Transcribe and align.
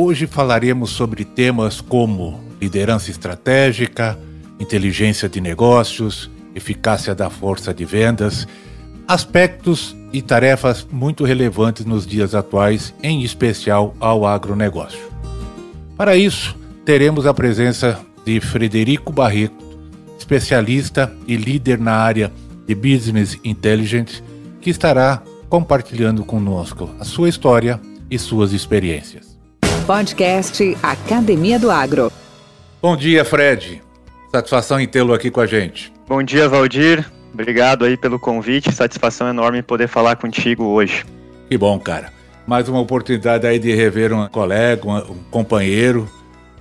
Hoje 0.00 0.28
falaremos 0.28 0.90
sobre 0.90 1.24
temas 1.24 1.80
como 1.80 2.38
liderança 2.60 3.10
estratégica, 3.10 4.16
inteligência 4.60 5.28
de 5.28 5.40
negócios, 5.40 6.30
eficácia 6.54 7.16
da 7.16 7.28
força 7.28 7.74
de 7.74 7.84
vendas, 7.84 8.46
aspectos 9.08 9.96
e 10.12 10.22
tarefas 10.22 10.86
muito 10.88 11.24
relevantes 11.24 11.84
nos 11.84 12.06
dias 12.06 12.32
atuais, 12.32 12.94
em 13.02 13.24
especial 13.24 13.92
ao 13.98 14.24
agronegócio. 14.24 15.00
Para 15.96 16.16
isso, 16.16 16.56
teremos 16.84 17.26
a 17.26 17.34
presença 17.34 17.98
de 18.24 18.40
Frederico 18.40 19.12
Barreto, 19.12 19.66
especialista 20.16 21.12
e 21.26 21.34
líder 21.34 21.76
na 21.76 21.94
área 21.94 22.32
de 22.68 22.74
Business 22.76 23.36
Intelligence, 23.42 24.22
que 24.60 24.70
estará 24.70 25.20
compartilhando 25.48 26.24
conosco 26.24 26.88
a 27.00 27.04
sua 27.04 27.28
história 27.28 27.80
e 28.08 28.16
suas 28.16 28.52
experiências. 28.52 29.27
Podcast 29.88 30.76
Academia 30.82 31.58
do 31.58 31.70
Agro. 31.70 32.12
Bom 32.82 32.94
dia, 32.94 33.24
Fred. 33.24 33.80
Satisfação 34.30 34.78
em 34.78 34.86
tê-lo 34.86 35.14
aqui 35.14 35.30
com 35.30 35.40
a 35.40 35.46
gente. 35.46 35.90
Bom 36.06 36.22
dia, 36.22 36.46
Valdir. 36.46 37.10
Obrigado 37.32 37.86
aí 37.86 37.96
pelo 37.96 38.18
convite. 38.18 38.70
Satisfação 38.70 39.30
enorme 39.30 39.62
poder 39.62 39.88
falar 39.88 40.16
contigo 40.16 40.64
hoje. 40.64 41.06
Que 41.48 41.56
bom, 41.56 41.80
cara. 41.80 42.12
Mais 42.46 42.68
uma 42.68 42.80
oportunidade 42.80 43.46
aí 43.46 43.58
de 43.58 43.74
rever 43.74 44.12
um 44.12 44.28
colega, 44.28 44.86
um 44.86 45.22
companheiro. 45.30 46.06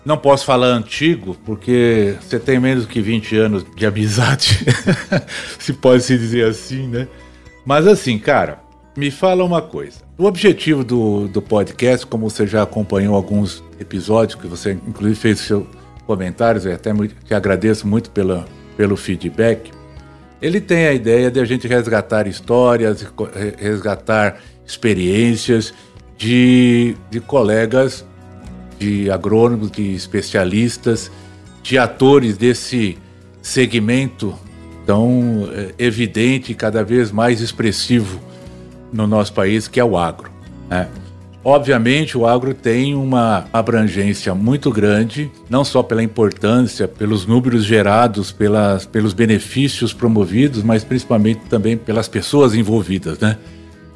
Não 0.05 0.17
posso 0.17 0.45
falar 0.45 0.67
antigo, 0.67 1.35
porque 1.45 2.15
você 2.21 2.39
tem 2.39 2.61
menos 2.61 2.85
que 2.85 3.01
20 3.01 3.35
anos 3.35 3.65
de 3.75 3.85
amizade, 3.85 4.65
se 5.59 5.73
pode 5.73 6.01
se 6.03 6.17
dizer 6.17 6.45
assim, 6.45 6.87
né? 6.87 7.09
Mas 7.65 7.85
assim, 7.87 8.17
cara, 8.17 8.59
me 8.97 9.11
fala 9.11 9.43
uma 9.45 9.61
coisa. 9.61 9.99
O 10.17 10.25
objetivo 10.25 10.83
do, 10.83 11.27
do 11.27 11.39
podcast, 11.39 12.05
como 12.07 12.27
você 12.27 12.47
já 12.47 12.63
acompanhou 12.63 13.15
alguns 13.15 13.63
episódios, 13.79 14.33
que 14.33 14.47
você 14.47 14.71
inclusive 14.71 15.15
fez 15.15 15.39
seus 15.39 15.65
comentários, 16.07 16.65
eu 16.65 16.73
até 16.73 16.91
te 17.23 17.33
agradeço 17.35 17.87
muito 17.87 18.09
pela, 18.09 18.45
pelo 18.75 18.97
feedback. 18.97 19.71
Ele 20.41 20.59
tem 20.59 20.87
a 20.87 20.93
ideia 20.93 21.29
de 21.29 21.39
a 21.39 21.45
gente 21.45 21.67
resgatar 21.67 22.27
histórias, 22.27 23.05
resgatar 23.57 24.41
experiências 24.65 25.73
de, 26.17 26.97
de 27.11 27.19
colegas, 27.19 28.03
de 28.79 29.11
agrônomos, 29.11 29.69
de 29.71 29.93
especialistas, 29.93 31.11
de 31.61 31.77
atores 31.77 32.35
desse 32.35 32.97
segmento 33.43 34.33
tão 34.87 35.49
é, 35.53 35.73
evidente 35.77 36.51
e 36.51 36.55
cada 36.55 36.83
vez 36.83 37.11
mais 37.11 37.41
expressivo 37.41 38.26
no 38.91 39.07
nosso 39.07 39.33
país, 39.33 39.67
que 39.67 39.79
é 39.79 39.83
o 39.83 39.97
agro. 39.97 40.29
Né? 40.69 40.87
Obviamente, 41.43 42.17
o 42.17 42.27
agro 42.27 42.53
tem 42.53 42.93
uma 42.93 43.45
abrangência 43.53 44.35
muito 44.35 44.69
grande, 44.69 45.31
não 45.49 45.63
só 45.63 45.81
pela 45.81 46.03
importância, 46.03 46.87
pelos 46.87 47.25
números 47.25 47.63
gerados, 47.63 48.33
pelas, 48.33 48.85
pelos 48.85 49.13
benefícios 49.13 49.93
promovidos, 49.93 50.61
mas 50.61 50.83
principalmente 50.83 51.39
também 51.49 51.77
pelas 51.77 52.09
pessoas 52.09 52.53
envolvidas. 52.53 53.17
Né? 53.19 53.37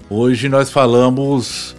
Hoje 0.09 0.47
nós 0.47 0.69
falamos, 0.69 1.75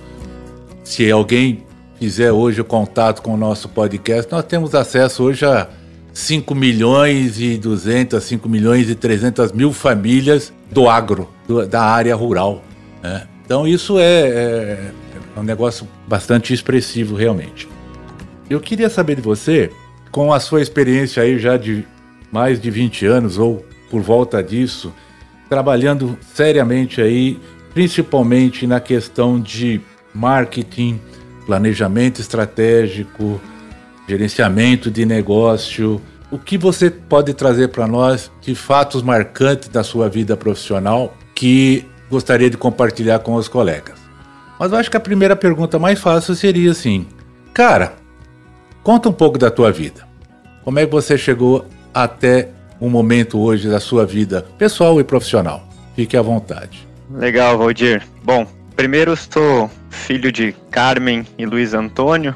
se 0.85 1.11
alguém 1.11 1.63
fizer 1.99 2.33
hoje 2.33 2.61
o 2.61 2.65
contato 2.65 3.23
com 3.23 3.33
o 3.33 3.37
nosso 3.37 3.69
podcast, 3.69 4.31
nós 4.31 4.45
temos 4.45 4.75
acesso 4.75 5.23
hoje 5.23 5.47
a 5.47 5.69
5 6.13 6.55
milhões 6.55 7.41
e 7.41 7.57
200, 7.57 8.23
5 8.23 8.49
milhões 8.49 8.91
e 8.91 8.95
300 8.95 9.53
mil 9.53 9.73
famílias 9.73 10.53
do 10.71 10.89
agro, 10.89 11.29
do, 11.49 11.67
da 11.67 11.83
área 11.83 12.15
rural. 12.15 12.63
Né? 13.03 13.27
Então 13.45 13.67
isso 13.67 13.99
é, 13.99 14.29
é, 14.29 14.93
é 15.37 15.41
um 15.41 15.43
negócio 15.43 15.89
bastante 16.07 16.55
expressivo 16.55 17.17
realmente. 17.17 17.69
Eu 18.49 18.61
queria 18.61 18.89
saber 18.89 19.17
de 19.17 19.23
você, 19.23 19.71
com 20.11 20.33
a 20.33 20.39
sua 20.39 20.63
experiência 20.63 21.23
aí 21.23 21.39
já 21.39 21.57
de 21.57 21.85
mais 22.31 22.61
de 22.61 22.71
20 22.71 23.07
anos 23.07 23.39
ou 23.39 23.65
por 23.91 24.01
volta 24.01 24.43
disso, 24.43 24.93
trabalhando 25.49 26.19
seriamente 26.35 27.01
aí, 27.01 27.39
principalmente 27.75 28.67
na 28.67 28.81
questão 28.81 29.39
de 29.39 29.81
marketing, 30.15 31.01
planejamento 31.45 32.21
estratégico, 32.21 33.41
gerenciamento 34.09 34.91
de 34.91 35.05
negócio. 35.05 36.01
O 36.31 36.39
que 36.39 36.57
você 36.57 36.91
pode 36.91 37.35
trazer 37.35 37.69
para 37.69 37.87
nós 37.87 38.31
de 38.41 38.55
fatos 38.55 39.03
marcantes 39.03 39.69
da 39.69 39.83
sua 39.83 40.09
vida 40.09 40.37
profissional 40.37 41.15
que 41.35 41.85
gostaria 42.13 42.51
de 42.51 42.59
compartilhar 42.59 43.21
com 43.21 43.35
os 43.35 43.49
colegas. 43.49 43.99
Mas 44.61 44.71
eu 44.71 44.79
acho 44.79 44.91
que 44.91 44.97
a 44.97 45.01
primeira 45.01 45.35
pergunta 45.35 45.79
mais 45.79 45.99
fácil 45.99 46.35
seria 46.35 46.71
assim: 46.71 47.07
Cara, 47.55 47.95
conta 48.83 49.09
um 49.09 49.13
pouco 49.13 49.39
da 49.39 49.51
tua 49.51 49.73
vida. 49.73 50.07
Como 50.63 50.79
é 50.79 50.85
que 50.85 50.93
você 50.93 51.17
chegou 51.17 51.67
até 51.93 52.51
um 52.81 52.91
momento 52.91 53.41
hoje 53.41 53.69
da 53.69 53.81
sua 53.81 54.05
vida 54.05 54.47
pessoal 54.59 55.01
e 55.01 55.05
profissional? 55.05 55.67
Fique 55.97 56.17
à 56.17 56.23
vontade. 56.23 56.87
Legal, 57.11 57.59
Valdir. 57.59 58.03
Bom, 58.23 58.47
primeiro 58.77 59.17
sou 59.17 59.71
filho 59.91 60.31
de 60.31 60.55
Carmen 60.71 61.27
e 61.39 61.47
Luiz 61.47 61.75
Antônio. 61.75 62.35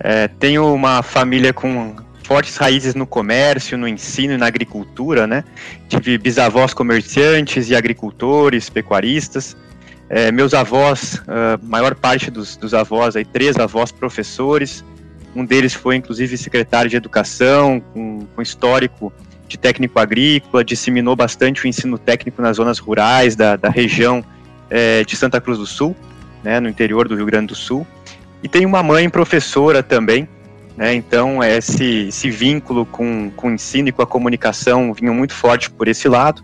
É, 0.00 0.26
tenho 0.26 0.72
uma 0.74 1.02
família 1.02 1.52
com 1.52 1.94
fortes 2.24 2.56
raízes 2.56 2.94
no 2.94 3.06
comércio, 3.06 3.76
no 3.76 3.86
ensino 3.86 4.34
e 4.34 4.36
na 4.36 4.46
agricultura, 4.46 5.26
né? 5.26 5.44
Tive 5.88 6.18
bisavós 6.18 6.72
comerciantes 6.72 7.68
e 7.68 7.74
agricultores, 7.74 8.68
pecuaristas. 8.68 9.56
É, 10.08 10.30
meus 10.30 10.52
avós, 10.52 11.22
a 11.26 11.58
maior 11.62 11.94
parte 11.94 12.30
dos, 12.30 12.56
dos 12.56 12.74
avós, 12.74 13.16
aí, 13.16 13.24
três 13.24 13.56
avós 13.56 13.90
professores. 13.90 14.84
Um 15.34 15.44
deles 15.44 15.72
foi, 15.72 15.96
inclusive, 15.96 16.36
secretário 16.36 16.90
de 16.90 16.96
educação, 16.96 17.80
com, 17.80 18.26
com 18.34 18.42
histórico 18.42 19.12
de 19.48 19.58
técnico 19.58 19.98
agrícola, 19.98 20.64
disseminou 20.64 21.14
bastante 21.14 21.64
o 21.64 21.68
ensino 21.68 21.98
técnico 21.98 22.40
nas 22.40 22.56
zonas 22.56 22.78
rurais 22.78 23.36
da, 23.36 23.56
da 23.56 23.68
região 23.68 24.24
é, 24.70 25.04
de 25.04 25.16
Santa 25.16 25.40
Cruz 25.40 25.58
do 25.58 25.66
Sul, 25.66 25.94
né, 26.42 26.58
no 26.58 26.68
interior 26.68 27.06
do 27.06 27.14
Rio 27.14 27.26
Grande 27.26 27.48
do 27.48 27.54
Sul. 27.54 27.86
E 28.42 28.48
tem 28.48 28.66
uma 28.66 28.82
mãe 28.82 29.08
professora 29.08 29.82
também, 29.82 30.28
né? 30.82 30.92
Então, 30.94 31.44
esse, 31.44 32.08
esse 32.08 32.28
vínculo 32.28 32.84
com, 32.84 33.30
com 33.36 33.46
o 33.46 33.50
ensino 33.52 33.88
e 33.88 33.92
com 33.92 34.02
a 34.02 34.06
comunicação 34.06 34.92
vinha 34.92 35.12
muito 35.12 35.32
forte 35.32 35.70
por 35.70 35.86
esse 35.86 36.08
lado. 36.08 36.42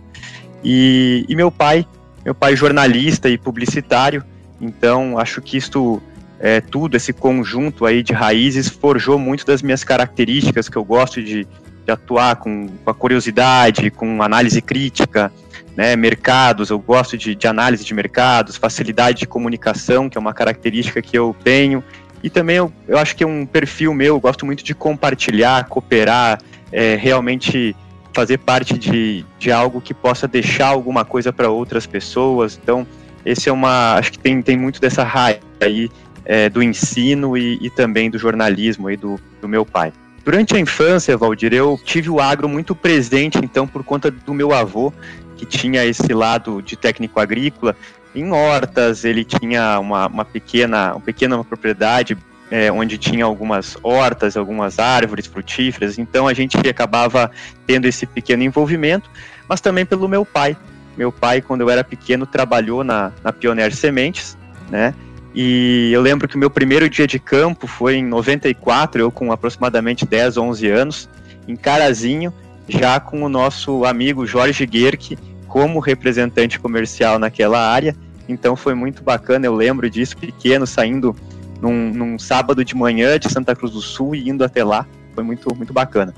E, 0.62 1.26
e 1.28 1.34
meu 1.34 1.50
pai, 1.50 1.84
meu 2.24 2.36
pai 2.36 2.54
jornalista 2.54 3.28
e 3.28 3.36
publicitário, 3.36 4.22
então 4.60 5.18
acho 5.18 5.42
que 5.42 5.56
isto 5.56 6.00
é, 6.38 6.60
tudo, 6.60 6.96
esse 6.96 7.12
conjunto 7.12 7.84
aí 7.84 8.00
de 8.00 8.12
raízes, 8.12 8.68
forjou 8.68 9.18
muito 9.18 9.44
das 9.44 9.60
minhas 9.60 9.82
características 9.82 10.68
que 10.68 10.76
eu 10.76 10.84
gosto 10.84 11.20
de, 11.20 11.44
de 11.44 11.90
atuar 11.90 12.36
com, 12.36 12.68
com, 12.68 12.90
a 12.92 12.94
curiosidade, 12.94 13.90
com 13.90 14.22
análise 14.22 14.62
crítica, 14.62 15.32
né, 15.76 15.96
mercados, 15.96 16.70
eu 16.70 16.78
gosto 16.78 17.18
de, 17.18 17.34
de 17.34 17.46
análise 17.48 17.84
de 17.84 17.92
mercados, 17.92 18.56
facilidade 18.56 19.18
de 19.18 19.26
comunicação, 19.26 20.08
que 20.08 20.16
é 20.16 20.20
uma 20.20 20.32
característica 20.32 21.02
que 21.02 21.18
eu 21.18 21.34
tenho, 21.42 21.82
e 22.22 22.30
também 22.30 22.56
eu, 22.56 22.72
eu 22.86 22.98
acho 22.98 23.14
que 23.14 23.22
é 23.22 23.26
um 23.26 23.46
perfil 23.46 23.94
meu, 23.94 24.14
eu 24.16 24.20
gosto 24.20 24.44
muito 24.44 24.64
de 24.64 24.74
compartilhar, 24.74 25.66
cooperar, 25.68 26.40
é, 26.72 26.96
realmente 26.96 27.74
fazer 28.12 28.38
parte 28.38 28.76
de, 28.76 29.24
de 29.38 29.52
algo 29.52 29.80
que 29.80 29.94
possa 29.94 30.26
deixar 30.26 30.68
alguma 30.68 31.04
coisa 31.04 31.32
para 31.32 31.48
outras 31.48 31.86
pessoas. 31.86 32.58
Então, 32.60 32.86
esse 33.24 33.48
é 33.48 33.52
uma. 33.52 33.94
Acho 33.94 34.12
que 34.12 34.18
tem, 34.18 34.42
tem 34.42 34.56
muito 34.56 34.80
dessa 34.80 35.04
raiz 35.04 35.40
aí 35.60 35.88
é, 36.24 36.48
do 36.48 36.62
ensino 36.62 37.36
e, 37.36 37.58
e, 37.60 37.70
também 37.70 38.10
do 38.10 38.18
jornalismo 38.18 38.88
aí 38.88 38.96
do, 38.96 39.20
do 39.40 39.48
meu 39.48 39.64
pai. 39.64 39.92
Durante 40.24 40.54
a 40.56 40.58
infância, 40.58 41.16
Valdir, 41.16 41.54
eu 41.54 41.78
tive 41.82 42.10
o 42.10 42.20
agro 42.20 42.48
muito 42.48 42.74
presente, 42.74 43.38
então, 43.42 43.66
por 43.66 43.82
conta 43.82 44.10
do 44.10 44.34
meu 44.34 44.52
avô, 44.52 44.92
que 45.36 45.46
tinha 45.46 45.84
esse 45.86 46.12
lado 46.12 46.60
de 46.60 46.76
técnico 46.76 47.18
agrícola, 47.18 47.74
em 48.14 48.30
hortas, 48.30 49.04
ele 49.04 49.24
tinha 49.24 49.78
uma, 49.78 50.06
uma 50.06 50.24
pequena, 50.24 50.92
uma 50.92 51.00
pequena 51.00 51.42
propriedade 51.44 52.16
é, 52.50 52.72
onde 52.72 52.96
tinha 52.96 53.24
algumas 53.24 53.76
hortas, 53.82 54.36
algumas 54.36 54.78
árvores 54.78 55.26
frutíferas, 55.26 55.98
então 55.98 56.26
a 56.26 56.34
gente 56.34 56.56
acabava 56.68 57.30
tendo 57.66 57.86
esse 57.86 58.06
pequeno 58.06 58.42
envolvimento, 58.42 59.10
mas 59.48 59.60
também 59.60 59.84
pelo 59.84 60.08
meu 60.08 60.24
pai. 60.24 60.56
Meu 60.96 61.12
pai, 61.12 61.40
quando 61.40 61.60
eu 61.60 61.70
era 61.70 61.84
pequeno, 61.84 62.26
trabalhou 62.26 62.82
na, 62.82 63.12
na 63.22 63.32
Pioneer 63.32 63.74
Sementes, 63.74 64.36
né? 64.70 64.94
E 65.34 65.90
eu 65.92 66.00
lembro 66.00 66.26
que 66.26 66.34
o 66.34 66.38
meu 66.38 66.50
primeiro 66.50 66.88
dia 66.88 67.06
de 67.06 67.18
campo 67.18 67.66
foi 67.66 67.96
em 67.96 68.04
94, 68.04 69.00
eu 69.00 69.10
com 69.10 69.30
aproximadamente 69.30 70.04
10, 70.04 70.36
11 70.36 70.68
anos, 70.68 71.08
em 71.46 71.54
Carazinho, 71.54 72.32
já 72.68 72.98
com 72.98 73.22
o 73.22 73.28
nosso 73.28 73.84
amigo 73.84 74.26
Jorge 74.26 74.66
Guerque 74.66 75.16
como 75.48 75.80
representante 75.80 76.60
comercial 76.60 77.18
naquela 77.18 77.58
área. 77.58 77.96
Então 78.28 78.54
foi 78.54 78.74
muito 78.74 79.02
bacana, 79.02 79.46
eu 79.46 79.54
lembro 79.54 79.88
disso, 79.88 80.16
pequeno, 80.16 80.66
saindo 80.66 81.16
num, 81.60 81.90
num 81.92 82.18
sábado 82.18 82.64
de 82.64 82.76
manhã 82.76 83.18
de 83.18 83.28
Santa 83.30 83.56
Cruz 83.56 83.72
do 83.72 83.80
Sul 83.80 84.14
e 84.14 84.28
indo 84.28 84.44
até 84.44 84.62
lá. 84.62 84.86
Foi 85.14 85.24
muito, 85.24 85.52
muito 85.56 85.72
bacana. 85.72 86.14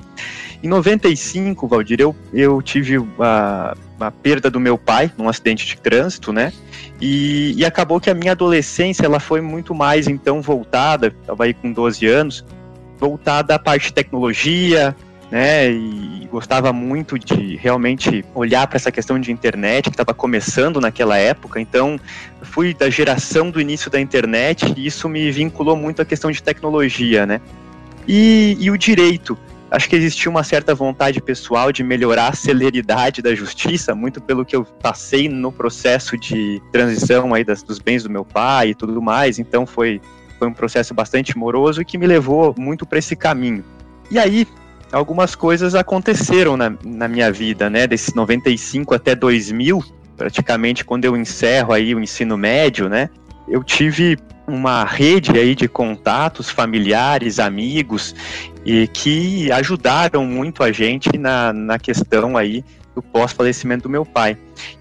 Em 0.63 0.69
95, 0.69 1.67
Valdir, 1.67 2.01
eu, 2.01 2.15
eu 2.35 2.61
tive 2.61 2.97
a, 3.19 3.75
a 3.99 4.11
perda 4.11 4.51
do 4.51 4.61
meu 4.61 4.77
pai 4.77 5.11
num 5.17 5.27
acidente 5.27 5.67
de 5.67 5.77
trânsito, 5.79 6.35
né? 6.35 6.53
E, 7.01 7.55
e 7.57 7.65
acabou 7.65 7.99
que 7.99 8.11
a 8.11 8.15
minha 8.15 8.33
adolescência 8.33 9.07
ela 9.07 9.19
foi 9.19 9.41
muito 9.41 9.75
mais 9.75 10.07
então 10.07 10.43
voltada, 10.43 11.07
estava 11.07 11.45
aí 11.45 11.55
com 11.55 11.73
12 11.73 12.07
anos, 12.07 12.45
voltada 12.99 13.55
à 13.55 13.59
parte 13.59 13.87
de 13.87 13.95
tecnologia, 13.95 14.95
né? 15.31 15.71
E 15.71 16.29
gostava 16.31 16.73
muito 16.73 17.19
de 17.19 17.57
realmente 17.57 18.25
olhar 18.35 18.67
para 18.67 18.77
essa 18.77 18.91
questão 18.91 19.19
de 19.19 19.31
internet 19.31 19.85
que 19.85 19.91
estava 19.91 20.13
começando 20.13 20.81
naquela 20.81 21.17
época. 21.17 21.61
Então, 21.61 21.99
fui 22.43 22.75
da 22.75 22.91
geração 22.91 23.51
do 23.51 23.61
início 23.61 23.91
da 23.91 24.01
internet 24.01 24.75
e 24.77 24.87
isso 24.87 25.09
me 25.09 25.31
vinculou 25.31 25.77
muito 25.77 26.03
à 26.03 26.05
questão 26.05 26.31
de 26.31 26.43
tecnologia, 26.43 27.27
né? 27.27 27.41
E, 28.09 28.57
e 28.59 28.71
o 28.71 28.79
direito 28.79 29.39
acho 29.71 29.89
que 29.89 29.95
existia 29.95 30.29
uma 30.29 30.43
certa 30.43 30.75
vontade 30.75 31.21
pessoal 31.21 31.71
de 31.71 31.85
melhorar 31.85 32.29
a 32.29 32.33
celeridade 32.33 33.23
da 33.23 33.35
justiça, 33.35 33.95
muito 33.95 34.21
pelo 34.21 34.45
que 34.45 34.57
eu 34.57 34.65
passei 34.65 35.29
no 35.29 35.53
processo 35.53 36.19
de 36.19 36.61
transição 36.73 37.33
aí 37.33 37.45
das, 37.45 37.63
dos 37.63 37.79
bens 37.79 38.03
do 38.03 38.11
meu 38.11 38.25
pai 38.25 38.71
e 38.71 38.75
tudo 38.75 39.01
mais. 39.01 39.39
Então 39.39 39.65
foi, 39.65 40.01
foi 40.39 40.49
um 40.49 40.53
processo 40.53 40.93
bastante 40.93 41.39
moroso 41.39 41.81
e 41.81 41.85
que 41.85 41.97
me 41.97 42.07
levou 42.07 42.53
muito 42.59 42.85
para 42.85 42.99
esse 42.99 43.15
caminho. 43.15 43.65
E 44.11 44.19
aí, 44.19 44.45
algumas 44.93 45.35
coisas 45.35 45.75
aconteceram 45.75 46.57
na, 46.57 46.73
na 46.85 47.09
minha 47.09 47.31
vida, 47.33 47.71
né? 47.71 47.87
Desse 47.87 48.15
95 48.15 48.95
até 48.95 49.15
2000, 49.15 49.83
praticamente 50.17 50.85
quando 50.85 51.05
eu 51.05 51.17
encerro 51.17 51.73
aí 51.73 51.95
o 51.95 52.01
ensino 52.01 52.37
médio, 52.37 52.89
né? 52.89 53.09
Eu 53.49 53.65
tive 53.65 54.19
uma 54.47 54.85
rede 54.85 55.39
aí 55.39 55.55
de 55.55 55.69
contatos 55.69 56.51
familiares, 56.51 57.39
amigos, 57.39 58.15
e 58.65 58.87
que 58.89 59.51
ajudaram 59.53 60.25
muito 60.25 60.63
a 60.63 60.73
gente 60.73 61.17
na, 61.17 61.53
na 61.53 61.79
questão 61.79 62.37
aí 62.37 62.65
do 62.95 63.01
pós-falecimento 63.01 63.85
do 63.85 63.89
meu 63.89 64.05
pai. 64.05 64.37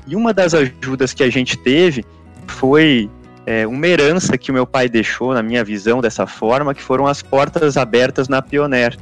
E 0.08 0.16
uma 0.16 0.34
das 0.34 0.54
ajudas 0.54 1.14
que 1.14 1.24
a 1.24 1.30
gente 1.30 1.56
teve 1.58 2.04
foi 2.48 3.10
é, 3.46 3.66
uma 3.66 3.88
herança 3.88 4.38
que 4.38 4.52
o 4.52 4.54
meu 4.54 4.66
pai 4.66 4.90
deixou, 4.90 5.34
na 5.34 5.44
minha 5.44 5.64
visão, 5.64 6.02
dessa 6.02 6.26
forma, 6.26 6.74
que 6.74 6.82
foram 6.82 7.06
as 7.08 7.22
portas 7.22 7.78
abertas 7.78 8.28
na 8.28 8.42
Pioneer. 8.42 8.98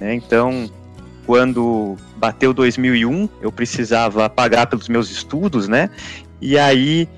Né? 0.00 0.14
Então, 0.14 0.70
quando 1.26 1.96
bateu 2.16 2.52
2001, 2.52 3.28
eu 3.40 3.52
precisava 3.52 4.28
pagar 4.30 4.66
pelos 4.66 4.88
meus 4.88 5.10
estudos, 5.10 5.68
né? 5.68 5.90
E 6.40 6.58
aí, 6.58 7.08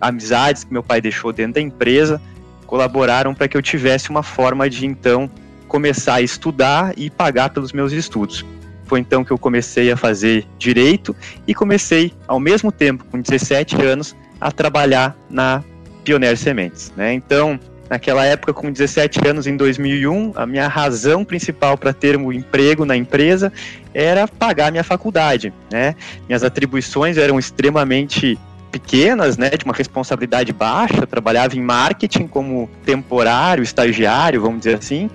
amizades 0.00 0.64
que 0.64 0.72
meu 0.72 0.82
pai 0.82 1.00
deixou 1.00 1.32
dentro 1.32 1.54
da 1.54 1.60
empresa 1.60 2.20
colaboraram 2.66 3.34
para 3.34 3.48
que 3.48 3.56
eu 3.56 3.62
tivesse 3.62 4.10
uma 4.10 4.22
forma 4.22 4.68
de 4.68 4.86
então 4.86 5.30
começar 5.68 6.14
a 6.14 6.20
estudar 6.20 6.92
e 6.96 7.10
pagar 7.10 7.50
pelos 7.50 7.72
meus 7.72 7.92
estudos. 7.92 8.44
Foi 8.84 9.00
então 9.00 9.24
que 9.24 9.32
eu 9.32 9.38
comecei 9.38 9.90
a 9.90 9.96
fazer 9.96 10.46
direito 10.58 11.14
e 11.46 11.54
comecei, 11.54 12.12
ao 12.28 12.38
mesmo 12.38 12.70
tempo, 12.70 13.04
com 13.10 13.20
17 13.20 13.82
anos, 13.82 14.14
a 14.40 14.52
trabalhar 14.52 15.16
na 15.28 15.64
Pioneer 16.04 16.36
Sementes. 16.36 16.92
Né? 16.96 17.12
Então, 17.12 17.58
naquela 17.88 18.24
época, 18.24 18.52
com 18.52 18.70
17 18.70 19.26
anos, 19.26 19.46
em 19.46 19.56
2001, 19.56 20.32
a 20.34 20.46
minha 20.46 20.68
razão 20.68 21.24
principal 21.24 21.76
para 21.78 21.92
ter 21.92 22.16
um 22.16 22.32
emprego 22.32 22.84
na 22.84 22.96
empresa 22.96 23.52
era 23.94 24.26
pagar 24.26 24.70
minha 24.70 24.84
faculdade. 24.84 25.52
Né? 25.70 25.94
Minhas 26.28 26.42
atribuições 26.42 27.16
eram 27.16 27.38
extremamente 27.38 28.38
pequenas, 28.70 29.38
né, 29.38 29.50
de 29.50 29.64
uma 29.64 29.72
responsabilidade 29.72 30.52
baixa, 30.52 31.06
trabalhava 31.06 31.56
em 31.56 31.62
marketing 31.62 32.26
como 32.26 32.68
temporário, 32.84 33.62
estagiário, 33.62 34.42
vamos 34.42 34.58
dizer 34.58 34.76
assim, 34.76 35.08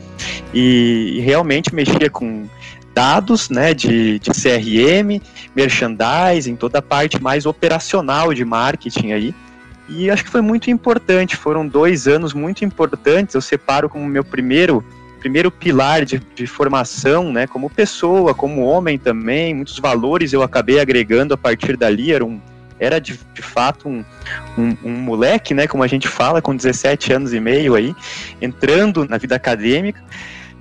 e, 0.54 1.18
e 1.18 1.20
realmente 1.20 1.74
mexia 1.74 2.10
com 2.10 2.48
dados, 2.94 3.50
né, 3.50 3.74
de, 3.74 4.20
de 4.20 4.32
CRM, 4.32 5.22
merchandising, 5.56 6.56
toda 6.56 6.80
a 6.80 6.82
parte 6.82 7.22
mais 7.22 7.46
operacional 7.46 8.34
de 8.34 8.44
marketing 8.44 9.12
aí, 9.12 9.36
e 9.98 10.10
acho 10.10 10.24
que 10.24 10.30
foi 10.30 10.42
muito 10.42 10.70
importante, 10.72 11.36
foram 11.36 11.68
dois 11.68 12.08
anos 12.08 12.34
muito 12.34 12.64
importantes, 12.64 13.36
eu 13.36 13.42
separo 13.42 13.90
como 13.90 14.06
meu 14.06 14.24
primeiro 14.24 14.84
primeiro 15.20 15.52
pilar 15.52 16.04
de, 16.04 16.20
de, 16.34 16.48
formação, 16.48 17.32
né, 17.32 17.46
como 17.46 17.70
pessoa, 17.70 18.34
como 18.34 18.66
homem 18.66 18.98
também, 18.98 19.54
muitos 19.54 19.78
valores 19.78 20.34
eu 20.34 20.42
acabei 20.42 20.80
agregando 20.80 21.36
a 21.36 21.38
partir 21.38 21.78
dali, 21.78 22.12
era 22.12 22.26
um, 22.26 22.42
era 22.80 23.00
de, 23.00 23.20
de 23.32 23.42
fato 23.44 23.88
um, 23.88 24.04
um, 24.58 24.76
um, 24.84 24.92
moleque, 24.94 25.54
né, 25.54 25.68
como 25.68 25.84
a 25.84 25.88
gente 25.88 26.08
fala, 26.08 26.42
com 26.42 26.56
17 26.56 27.14
anos 27.14 27.34
e 27.34 27.40
meio 27.40 27.76
aí, 27.76 27.96
entrando 28.42 29.08
na 29.08 29.20
vida 29.20 29.36
acadêmica. 29.36 30.04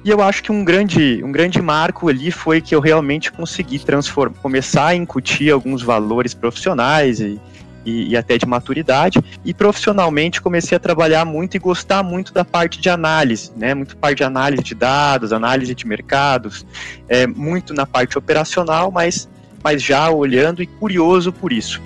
E 0.05 0.11
eu 0.11 0.23
acho 0.23 0.43
que 0.43 0.53
um 0.53 0.63
grande, 0.63 1.23
um 1.25 1.33
grande 1.33 1.61
marco 1.63 2.09
ali 2.09 2.31
foi 2.31 2.61
que 2.61 2.75
eu 2.75 2.81
realmente 2.81 3.33
consegui 3.33 3.79
transformar, 3.79 4.35
começar 4.43 4.89
a 4.89 4.95
incutir 4.95 5.51
alguns 5.51 5.83
valores 5.83 6.35
profissionais 6.35 7.21
e, 7.21 7.41
e, 7.85 8.11
e, 8.11 8.17
até 8.17 8.37
de 8.39 8.47
maturidade. 8.47 9.19
E 9.45 9.55
profissionalmente 9.55 10.41
comecei 10.41 10.77
a 10.77 10.81
trabalhar 10.81 11.25
muito 11.25 11.57
e 11.57 11.61
gostar 11.61 12.03
muito 12.03 12.33
da 12.33 12.45
parte 12.45 12.81
de 12.81 12.89
análise, 12.89 13.53
né? 13.57 13.75
Muito 13.75 13.97
parte 13.97 14.19
de 14.19 14.25
análise 14.25 14.63
de 14.63 14.75
dados, 14.75 15.33
análise 15.33 15.75
de 15.75 15.87
mercados, 15.87 16.67
é, 17.09 17.27
muito 17.27 17.73
na 17.75 17.87
parte 17.87 18.19
operacional, 18.19 18.91
mas, 18.91 19.29
mas 19.63 19.83
já 19.83 20.11
olhando 20.11 20.63
e 20.63 20.67
curioso 20.67 21.33
por 21.33 21.53
isso. 21.53 21.81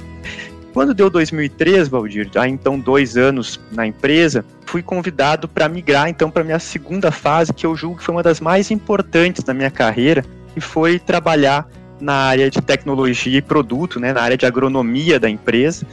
Quando 0.74 0.92
deu 0.92 1.08
2003, 1.08 1.86
Valdir, 1.86 2.28
há 2.34 2.48
então 2.48 2.80
dois 2.80 3.16
anos 3.16 3.60
na 3.70 3.86
empresa, 3.86 4.44
fui 4.66 4.82
convidado 4.82 5.46
para 5.46 5.68
migrar 5.68 6.08
então 6.08 6.28
para 6.28 6.42
minha 6.42 6.58
segunda 6.58 7.12
fase, 7.12 7.54
que 7.54 7.64
eu 7.64 7.76
julgo 7.76 7.98
que 7.98 8.02
foi 8.02 8.12
uma 8.12 8.24
das 8.24 8.40
mais 8.40 8.72
importantes 8.72 9.44
da 9.44 9.54
minha 9.54 9.70
carreira, 9.70 10.24
que 10.52 10.60
foi 10.60 10.98
trabalhar 10.98 11.64
na 12.04 12.14
área 12.14 12.50
de 12.50 12.60
tecnologia 12.60 13.38
e 13.38 13.42
produto, 13.42 13.98
né, 13.98 14.12
na 14.12 14.20
área 14.20 14.36
de 14.36 14.46
agronomia 14.46 15.18
da 15.18 15.28
empresa 15.28 15.86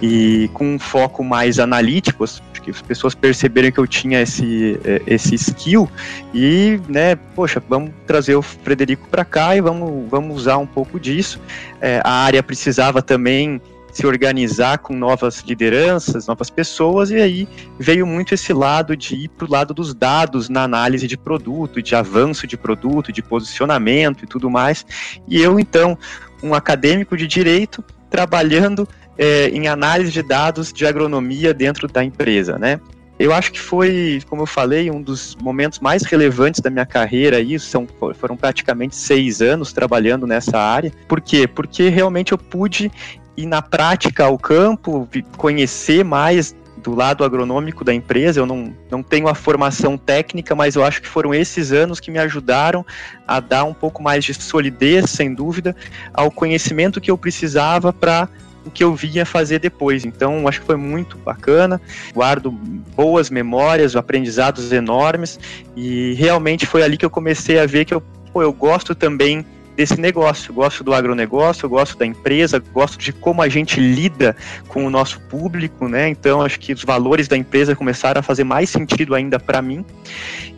e 0.00 0.50
com 0.54 0.74
um 0.74 0.78
foco 0.78 1.24
mais 1.24 1.58
analítico, 1.58 2.24
que 2.62 2.70
as 2.70 2.82
pessoas 2.82 3.14
perceberam 3.14 3.70
que 3.70 3.78
eu 3.78 3.86
tinha 3.86 4.20
esse, 4.20 4.78
é, 4.84 5.00
esse 5.06 5.36
skill 5.36 5.88
e, 6.34 6.80
né, 6.88 7.14
poxa, 7.34 7.62
vamos 7.68 7.92
trazer 8.06 8.34
o 8.34 8.42
Frederico 8.42 9.06
para 9.08 9.24
cá 9.24 9.56
e 9.56 9.60
vamos, 9.60 10.10
vamos 10.10 10.36
usar 10.36 10.58
um 10.58 10.66
pouco 10.66 10.98
disso. 10.98 11.40
É, 11.80 12.00
a 12.02 12.24
área 12.24 12.42
precisava 12.42 13.00
também 13.00 13.60
se 13.96 14.06
organizar 14.06 14.76
com 14.78 14.94
novas 14.94 15.40
lideranças, 15.40 16.26
novas 16.26 16.50
pessoas, 16.50 17.10
e 17.10 17.16
aí 17.16 17.48
veio 17.78 18.06
muito 18.06 18.34
esse 18.34 18.52
lado 18.52 18.94
de 18.94 19.14
ir 19.14 19.28
para 19.28 19.46
o 19.46 19.50
lado 19.50 19.72
dos 19.72 19.94
dados 19.94 20.50
na 20.50 20.64
análise 20.64 21.06
de 21.06 21.16
produto, 21.16 21.80
de 21.80 21.94
avanço 21.94 22.46
de 22.46 22.58
produto, 22.58 23.10
de 23.10 23.22
posicionamento 23.22 24.24
e 24.24 24.26
tudo 24.26 24.50
mais. 24.50 24.84
E 25.26 25.40
eu, 25.40 25.58
então, 25.58 25.96
um 26.42 26.52
acadêmico 26.52 27.16
de 27.16 27.26
direito, 27.26 27.82
trabalhando 28.10 28.86
é, 29.16 29.48
em 29.48 29.66
análise 29.66 30.12
de 30.12 30.22
dados 30.22 30.74
de 30.74 30.84
agronomia 30.84 31.54
dentro 31.54 31.88
da 31.88 32.04
empresa, 32.04 32.58
né? 32.58 32.78
Eu 33.18 33.32
acho 33.32 33.50
que 33.50 33.58
foi, 33.58 34.20
como 34.28 34.42
eu 34.42 34.46
falei, 34.46 34.90
um 34.90 35.00
dos 35.00 35.34
momentos 35.36 35.78
mais 35.80 36.02
relevantes 36.02 36.60
da 36.60 36.68
minha 36.68 36.84
carreira. 36.84 37.40
Isso 37.40 37.66
são, 37.66 37.88
foram 38.14 38.36
praticamente 38.36 38.94
seis 38.94 39.40
anos 39.40 39.72
trabalhando 39.72 40.26
nessa 40.26 40.58
área. 40.58 40.92
Por 41.08 41.22
quê? 41.22 41.48
Porque 41.48 41.88
realmente 41.88 42.32
eu 42.32 42.36
pude 42.36 42.92
ir 43.36 43.46
na 43.46 43.60
prática 43.60 44.24
ao 44.24 44.38
campo, 44.38 45.08
conhecer 45.36 46.04
mais 46.04 46.54
do 46.76 46.94
lado 46.94 47.24
agronômico 47.24 47.84
da 47.84 47.92
empresa. 47.92 48.40
Eu 48.40 48.46
não, 48.46 48.72
não 48.90 49.02
tenho 49.02 49.28
a 49.28 49.34
formação 49.34 49.98
técnica, 49.98 50.54
mas 50.54 50.76
eu 50.76 50.84
acho 50.84 51.02
que 51.02 51.08
foram 51.08 51.34
esses 51.34 51.72
anos 51.72 51.98
que 51.98 52.10
me 52.10 52.18
ajudaram 52.18 52.86
a 53.26 53.40
dar 53.40 53.64
um 53.64 53.74
pouco 53.74 54.02
mais 54.02 54.24
de 54.24 54.34
solidez, 54.34 55.10
sem 55.10 55.34
dúvida, 55.34 55.74
ao 56.14 56.30
conhecimento 56.30 57.00
que 57.00 57.10
eu 57.10 57.18
precisava 57.18 57.92
para 57.92 58.28
o 58.64 58.70
que 58.70 58.82
eu 58.82 58.94
vinha 58.94 59.24
fazer 59.24 59.58
depois. 59.58 60.04
Então, 60.04 60.46
acho 60.46 60.60
que 60.60 60.66
foi 60.66 60.76
muito 60.76 61.16
bacana. 61.18 61.80
Guardo 62.12 62.50
boas 62.50 63.30
memórias, 63.30 63.94
aprendizados 63.96 64.72
enormes 64.72 65.38
e 65.76 66.14
realmente 66.14 66.66
foi 66.66 66.82
ali 66.82 66.96
que 66.96 67.04
eu 67.04 67.10
comecei 67.10 67.58
a 67.58 67.66
ver 67.66 67.84
que 67.84 67.94
eu, 67.94 68.02
pô, 68.32 68.42
eu 68.42 68.52
gosto 68.52 68.94
também 68.94 69.44
desse 69.76 70.00
negócio. 70.00 70.52
Gosto 70.52 70.82
do 70.82 70.94
agronegócio, 70.94 71.68
gosto 71.68 71.98
da 71.98 72.06
empresa, 72.06 72.62
gosto 72.72 72.98
de 72.98 73.12
como 73.12 73.42
a 73.42 73.48
gente 73.48 73.78
lida 73.78 74.34
com 74.68 74.86
o 74.86 74.90
nosso 74.90 75.20
público, 75.22 75.86
né? 75.88 76.08
Então, 76.08 76.40
acho 76.40 76.58
que 76.58 76.72
os 76.72 76.82
valores 76.82 77.28
da 77.28 77.36
empresa 77.36 77.76
começaram 77.76 78.18
a 78.20 78.22
fazer 78.22 78.44
mais 78.44 78.70
sentido 78.70 79.14
ainda 79.14 79.38
para 79.38 79.60
mim. 79.60 79.84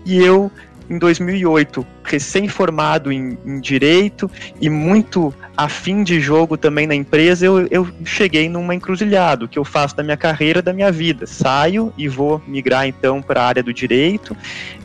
E 0.07 0.19
eu 0.19 0.51
em 0.91 0.99
2008, 0.99 1.87
recém-formado 2.03 3.13
em, 3.13 3.37
em, 3.45 3.61
direito 3.61 4.31
e 4.59 4.71
muito 4.71 5.35
afim 5.55 6.03
de 6.03 6.19
jogo 6.19 6.57
também 6.57 6.87
na 6.87 6.95
empresa, 6.95 7.45
eu, 7.45 7.67
eu 7.71 7.87
cheguei 8.05 8.49
numa 8.49 8.75
encruzilhada, 8.75 9.45
o 9.45 9.49
que 9.49 9.59
eu 9.59 9.65
faço 9.65 9.95
da 9.95 10.03
minha 10.03 10.17
carreira, 10.17 10.63
da 10.63 10.73
minha 10.73 10.91
vida. 10.91 11.27
Saio 11.27 11.93
e 11.99 12.09
vou 12.09 12.43
migrar 12.47 12.87
então 12.87 13.21
para 13.21 13.43
a 13.43 13.47
área 13.47 13.63
do 13.63 13.73
direito, 13.73 14.35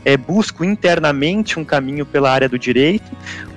é, 0.04 0.16
busco 0.16 0.62
internamente 0.62 1.58
um 1.58 1.64
caminho 1.64 2.04
pela 2.04 2.30
área 2.30 2.48
do 2.48 2.58
direito, 2.58 3.10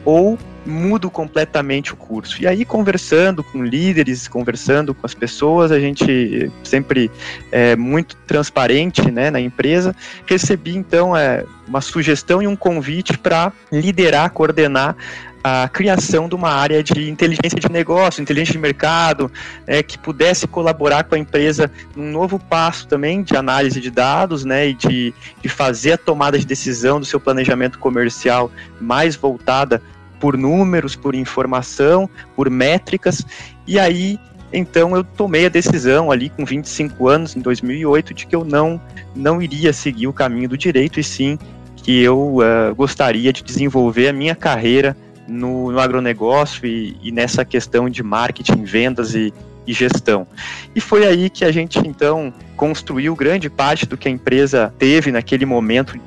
ou 0.06 0.38
mudo 0.68 1.10
completamente 1.10 1.94
o 1.94 1.96
curso. 1.96 2.42
E 2.42 2.48
aí, 2.48 2.66
conversando 2.66 3.44
com 3.44 3.64
líderes, 3.64 4.28
conversando 4.28 4.94
com 4.94 5.06
as 5.06 5.14
pessoas, 5.14 5.72
a 5.72 5.80
gente 5.80 6.52
sempre 6.64 7.10
é 7.52 7.76
muito 7.76 8.16
transparente 8.28 9.10
né, 9.10 9.32
na 9.32 9.40
empresa, 9.40 9.96
recebi 10.26 10.76
então 10.76 11.16
é, 11.16 11.44
uma 11.68 11.82
sugestão 11.82 12.42
e 12.42 12.48
um 12.48 12.56
convite 12.56 13.18
para 13.18 13.52
liderar, 13.72 14.30
coordenar 14.32 14.96
a 15.44 15.70
criação 15.70 16.28
de 16.28 16.36
uma 16.36 16.50
área 16.50 16.84
de 16.84 17.10
inteligência 17.10 17.60
de 17.60 17.72
negócio, 17.72 18.22
inteligência 18.22 18.52
de 18.52 18.60
mercado, 18.60 19.32
é, 19.66 19.82
que 19.82 19.98
pudesse 19.98 20.46
colaborar 20.46 21.06
com 21.06 21.16
a 21.16 21.18
empresa 21.18 21.72
num 21.96 22.12
novo 22.12 22.38
passo 22.38 22.88
também 22.88 23.24
de 23.24 23.36
análise 23.36 23.80
de 23.80 23.90
dados, 23.90 24.44
né, 24.44 24.70
e 24.70 24.74
de, 24.74 25.14
de 25.42 25.48
fazer 25.48 25.94
a 25.94 25.98
tomada 25.98 26.38
de 26.38 26.46
decisão 26.46 27.00
do 27.00 27.06
seu 27.06 27.20
planejamento 27.20 27.80
comercial 27.80 28.52
mais 28.82 29.16
voltada 29.16 29.82
por 30.20 30.38
números, 30.38 30.96
por 30.96 31.16
informação, 31.16 32.10
por 32.36 32.50
métricas. 32.50 33.26
E 33.66 33.80
aí, 33.80 34.20
então, 34.52 34.96
eu 34.96 35.04
tomei 35.04 35.46
a 35.46 35.50
decisão 35.50 36.12
ali 36.12 36.30
com 36.30 36.46
25 36.46 37.08
anos, 37.08 37.36
em 37.36 37.42
2008, 37.42 38.14
de 38.14 38.26
que 38.26 38.36
eu 38.36 38.46
não, 38.46 38.82
não 39.16 39.42
iria 39.42 39.74
seguir 39.74 40.08
o 40.08 40.14
caminho 40.14 40.50
do 40.50 40.58
direito, 40.58 41.00
e 41.00 41.04
sim 41.04 41.38
que 41.76 42.02
eu 42.02 42.38
uh, 42.38 42.76
gostaria 42.76 43.32
de 43.32 43.44
desenvolver 43.44 44.10
a 44.10 44.14
minha 44.14 44.36
carreira 44.36 44.96
no, 45.28 45.72
no 45.72 45.80
agronegócio 45.80 46.66
e, 46.66 46.98
e, 47.02 47.12
nessa 47.12 47.46
questão 47.46 47.90
de 47.90 48.04
marketing, 48.04 48.64
vendas 48.64 49.14
e, 49.14 49.34
e 49.66 49.74
gestão. 49.74 50.28
E 50.76 50.82
foi 50.82 51.06
aí 51.06 51.30
que 51.30 51.46
a 51.46 51.52
gente, 51.52 51.80
então, 51.80 52.34
construiu 52.56 53.16
grande 53.16 53.50
parte 53.50 53.86
do 53.86 53.98
que 53.98 54.08
a 54.08 54.12
empresa 54.12 54.74
teve 54.78 55.12
naquele 55.12 55.46
momento 55.46 55.98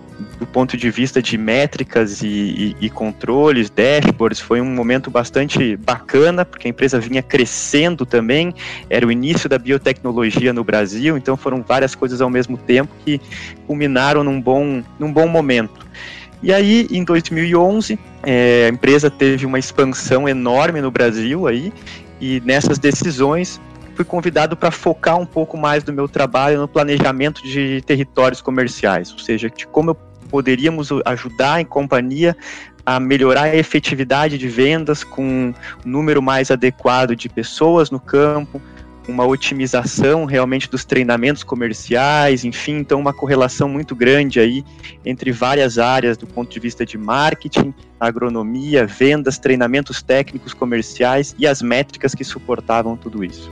do 0.40 0.47
ponto 0.47 0.75
de 0.75 0.90
vista 0.90 1.20
de 1.20 1.37
métricas 1.37 2.23
e, 2.23 2.26
e, 2.26 2.76
e, 2.80 2.90
controles, 2.90 3.68
dashboards, 3.68 4.40
foi 4.40 4.59
um 4.59 4.75
momento 4.75 5.11
bastante 5.11 5.76
bacana, 5.76 6.47
porque 6.47 6.66
a 6.66 6.70
empresa 6.70 6.99
vinha 6.99 7.23
crescendo 7.23 8.06
também, 8.06 8.54
era 8.88 9.06
o 9.06 9.12
início 9.12 9.50
da 9.50 9.59
biotecnologia 9.59 10.50
no 10.50 10.64
Brasil, 10.64 11.18
então 11.18 11.37
foram 11.37 11.62
várias 11.62 11.94
coisas 11.94 12.23
ao 12.23 12.30
mesmo 12.30 12.56
tempo 12.56 12.90
que 13.04 13.20
culminaram 13.66 14.25
num 14.25 14.40
bom, 14.40 14.82
num 14.99 15.12
bom 15.12 15.28
momento. 15.28 15.87
E 16.42 16.54
aí, 16.54 16.88
em 16.90 17.04
2011, 17.04 17.99
é, 18.23 18.64
a 18.64 18.68
empresa 18.73 19.11
teve 19.11 19.44
uma 19.44 19.59
expansão 19.59 20.26
enorme 20.26 20.80
no 20.80 20.90
Brasil 20.90 21.47
aí, 21.47 21.70
e 22.18 22.40
nessas 22.47 22.78
decisões 22.78 23.61
fui 23.94 24.06
convidado 24.06 24.56
para 24.56 24.70
focar 24.70 25.18
um 25.18 25.26
pouco 25.26 25.59
mais 25.59 25.85
do 25.85 25.92
meu 25.92 26.09
trabalho 26.09 26.59
no 26.59 26.66
planejamento 26.66 27.42
de 27.42 27.82
territórios 27.82 28.40
comerciais, 28.40 29.12
ou 29.12 29.18
seja, 29.18 29.50
de 29.50 29.66
como 29.66 29.90
eu 29.90 30.10
poderíamos 30.31 30.89
ajudar 31.05 31.61
em 31.61 31.65
companhia 31.65 32.37
a 32.85 32.99
melhorar 32.99 33.43
a 33.43 33.57
efetividade 33.57 34.39
de 34.39 34.49
vendas 34.49 35.05
com 35.05 35.23
um 35.23 35.55
número 35.85 36.23
mais 36.23 36.51
adequado 36.51 37.15
de 37.15 37.29
pessoas 37.29 37.91
no 37.91 38.01
campo, 38.01 38.61
uma 39.09 39.27
otimização 39.27 40.25
realmente 40.25 40.71
dos 40.71 40.85
treinamentos 40.85 41.43
comerciais, 41.43 42.45
enfim, 42.45 42.79
então 42.79 43.01
uma 43.01 43.13
correlação 43.13 43.69
muito 43.69 43.95
grande 43.95 44.39
aí 44.39 44.65
entre 45.05 45.33
várias 45.33 45.79
áreas 45.79 46.17
do 46.17 46.27
ponto 46.27 46.51
de 46.51 46.61
vista 46.61 46.87
de 46.87 46.97
marketing, 46.97 47.75
agronomia, 47.99 48.87
vendas, 48.87 49.39
treinamentos 49.39 50.01
técnicos 50.03 50.55
comerciais 50.55 51.35
e 51.39 51.47
as 51.47 51.61
métricas 51.61 52.15
que 52.15 52.25
suportavam 52.25 52.97
tudo 52.97 53.25
isso. 53.25 53.51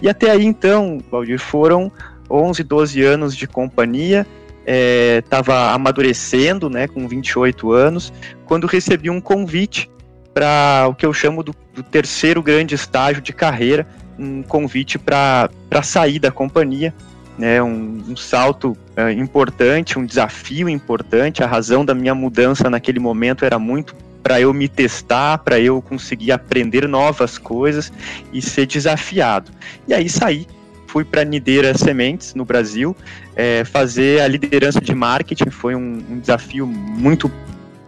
E 0.00 0.08
até 0.08 0.30
aí 0.30 0.44
então, 0.44 0.98
Valdir, 1.10 1.38
foram 1.38 1.92
11, 2.30 2.62
12 2.62 3.02
anos 3.02 3.36
de 3.36 3.46
companhia 3.46 4.26
estava 4.70 5.54
é, 5.54 5.74
amadurecendo, 5.74 6.70
né, 6.70 6.86
com 6.86 7.08
28 7.08 7.72
anos, 7.72 8.12
quando 8.44 8.66
recebi 8.66 9.10
um 9.10 9.20
convite 9.20 9.90
para 10.32 10.86
o 10.88 10.94
que 10.94 11.04
eu 11.04 11.12
chamo 11.12 11.42
do, 11.42 11.54
do, 11.74 11.82
terceiro 11.82 12.42
grande 12.42 12.74
estágio 12.74 13.20
de 13.20 13.32
carreira, 13.32 13.86
um 14.18 14.42
convite 14.42 14.98
para 14.98 15.48
sair 15.82 16.18
da 16.18 16.30
companhia, 16.30 16.94
né, 17.36 17.62
um, 17.62 18.02
um 18.08 18.16
salto 18.16 18.76
é, 18.96 19.12
importante, 19.12 19.98
um 19.98 20.04
desafio 20.04 20.68
importante. 20.68 21.42
A 21.42 21.46
razão 21.46 21.84
da 21.84 21.94
minha 21.94 22.14
mudança 22.14 22.68
naquele 22.68 23.00
momento 23.00 23.44
era 23.44 23.58
muito 23.58 23.96
para 24.22 24.40
eu 24.40 24.52
me 24.52 24.68
testar, 24.68 25.38
para 25.38 25.58
eu 25.58 25.80
conseguir 25.80 26.30
aprender 26.30 26.86
novas 26.86 27.38
coisas 27.38 27.90
e 28.32 28.42
ser 28.42 28.66
desafiado. 28.66 29.50
E 29.88 29.94
aí 29.94 30.08
saí 30.08 30.46
fui 30.90 31.04
para 31.04 31.24
Nideira 31.24 31.76
Sementes, 31.78 32.34
no 32.34 32.44
Brasil, 32.44 32.96
é, 33.36 33.64
fazer 33.64 34.20
a 34.20 34.26
liderança 34.26 34.80
de 34.80 34.92
marketing. 34.92 35.50
Foi 35.50 35.76
um, 35.76 36.02
um 36.10 36.18
desafio 36.18 36.66
muito 36.66 37.30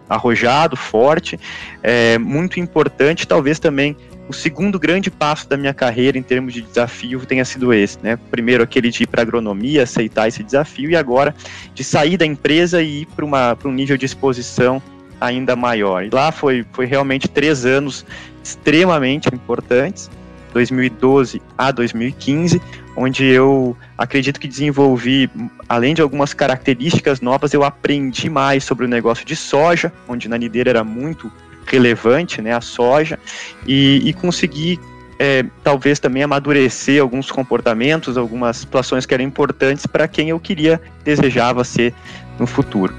arrojado, 0.07 0.77
forte, 0.77 1.37
é, 1.81 2.17
muito 2.17 2.61
importante. 2.61 3.27
Talvez 3.27 3.59
também 3.59 3.97
o 4.29 4.33
segundo 4.33 4.79
grande 4.79 5.11
passo 5.11 5.49
da 5.49 5.57
minha 5.57 5.73
carreira 5.73 6.17
em 6.17 6.23
termos 6.23 6.53
de 6.53 6.61
desafio 6.61 7.19
tenha 7.25 7.43
sido 7.43 7.73
esse, 7.73 7.99
né? 8.01 8.17
Primeiro 8.31 8.63
aquele 8.63 8.89
de 8.89 9.03
ir 9.03 9.07
para 9.07 9.21
agronomia, 9.21 9.83
aceitar 9.83 10.29
esse 10.29 10.41
desafio 10.41 10.89
e 10.89 10.95
agora 10.95 11.35
de 11.73 11.83
sair 11.83 12.15
da 12.15 12.25
empresa 12.25 12.81
e 12.81 13.01
ir 13.01 13.07
para 13.07 13.25
um 13.67 13.73
nível 13.73 13.97
de 13.97 14.05
exposição 14.05 14.81
ainda 15.19 15.57
maior. 15.57 16.05
E 16.05 16.09
lá 16.09 16.31
foi, 16.31 16.65
foi 16.71 16.85
realmente 16.85 17.27
três 17.27 17.65
anos 17.65 18.05
extremamente 18.41 19.27
importantes, 19.33 20.09
2012 20.53 21.41
a 21.57 21.71
2015, 21.71 22.61
onde 22.95 23.25
eu 23.25 23.75
acredito 23.97 24.39
que 24.39 24.47
desenvolvi, 24.47 25.29
além 25.67 25.93
de 25.93 26.01
algumas 26.01 26.33
características 26.33 27.21
novas, 27.21 27.53
eu 27.53 27.63
aprendi 27.63 28.29
mais 28.29 28.63
sobre 28.63 28.85
o 28.85 28.87
negócio 28.87 29.25
de 29.25 29.35
soja, 29.35 29.91
onde 30.07 30.29
na 30.29 30.37
Nideira 30.37 30.69
era 30.69 30.83
muito 30.83 31.31
relevante, 31.65 32.41
né, 32.41 32.53
a 32.53 32.61
soja, 32.61 33.17
e, 33.65 34.01
e 34.05 34.13
consegui 34.13 34.79
é, 35.19 35.45
talvez 35.63 35.99
também 35.99 36.23
amadurecer 36.23 37.01
alguns 37.01 37.31
comportamentos, 37.31 38.17
algumas 38.17 38.57
situações 38.57 39.05
que 39.05 39.13
eram 39.13 39.23
importantes 39.23 39.85
para 39.85 40.07
quem 40.07 40.29
eu 40.29 40.39
queria, 40.39 40.81
desejava 41.03 41.63
ser 41.63 41.93
no 42.37 42.45
futuro. 42.45 42.93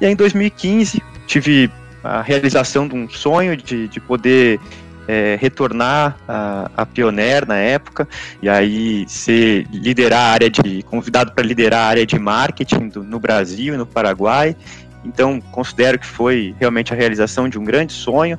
E 0.00 0.06
aí, 0.06 0.12
em 0.12 0.16
2015 0.16 1.02
tive 1.26 1.70
a 2.02 2.22
realização 2.22 2.86
de 2.86 2.94
um 2.94 3.08
sonho 3.08 3.56
de, 3.56 3.88
de 3.88 4.00
poder 4.00 4.60
é, 5.08 5.36
retornar 5.40 6.16
a, 6.26 6.70
a 6.76 6.86
Pioneer 6.86 7.46
na 7.46 7.56
época 7.56 8.08
e 8.42 8.48
aí 8.48 9.04
ser 9.08 9.66
liderar 9.72 10.20
a 10.20 10.32
área 10.32 10.50
de 10.50 10.82
convidado 10.82 11.32
para 11.32 11.44
liderar 11.44 11.80
a 11.80 11.88
área 11.88 12.06
de 12.06 12.18
marketing 12.18 12.88
do, 12.88 13.04
no 13.04 13.18
Brasil 13.18 13.74
e 13.74 13.76
no 13.76 13.86
Paraguai. 13.86 14.56
Então 15.04 15.40
considero 15.40 15.98
que 15.98 16.06
foi 16.06 16.54
realmente 16.58 16.92
a 16.92 16.96
realização 16.96 17.48
de 17.48 17.58
um 17.58 17.64
grande 17.64 17.92
sonho 17.92 18.38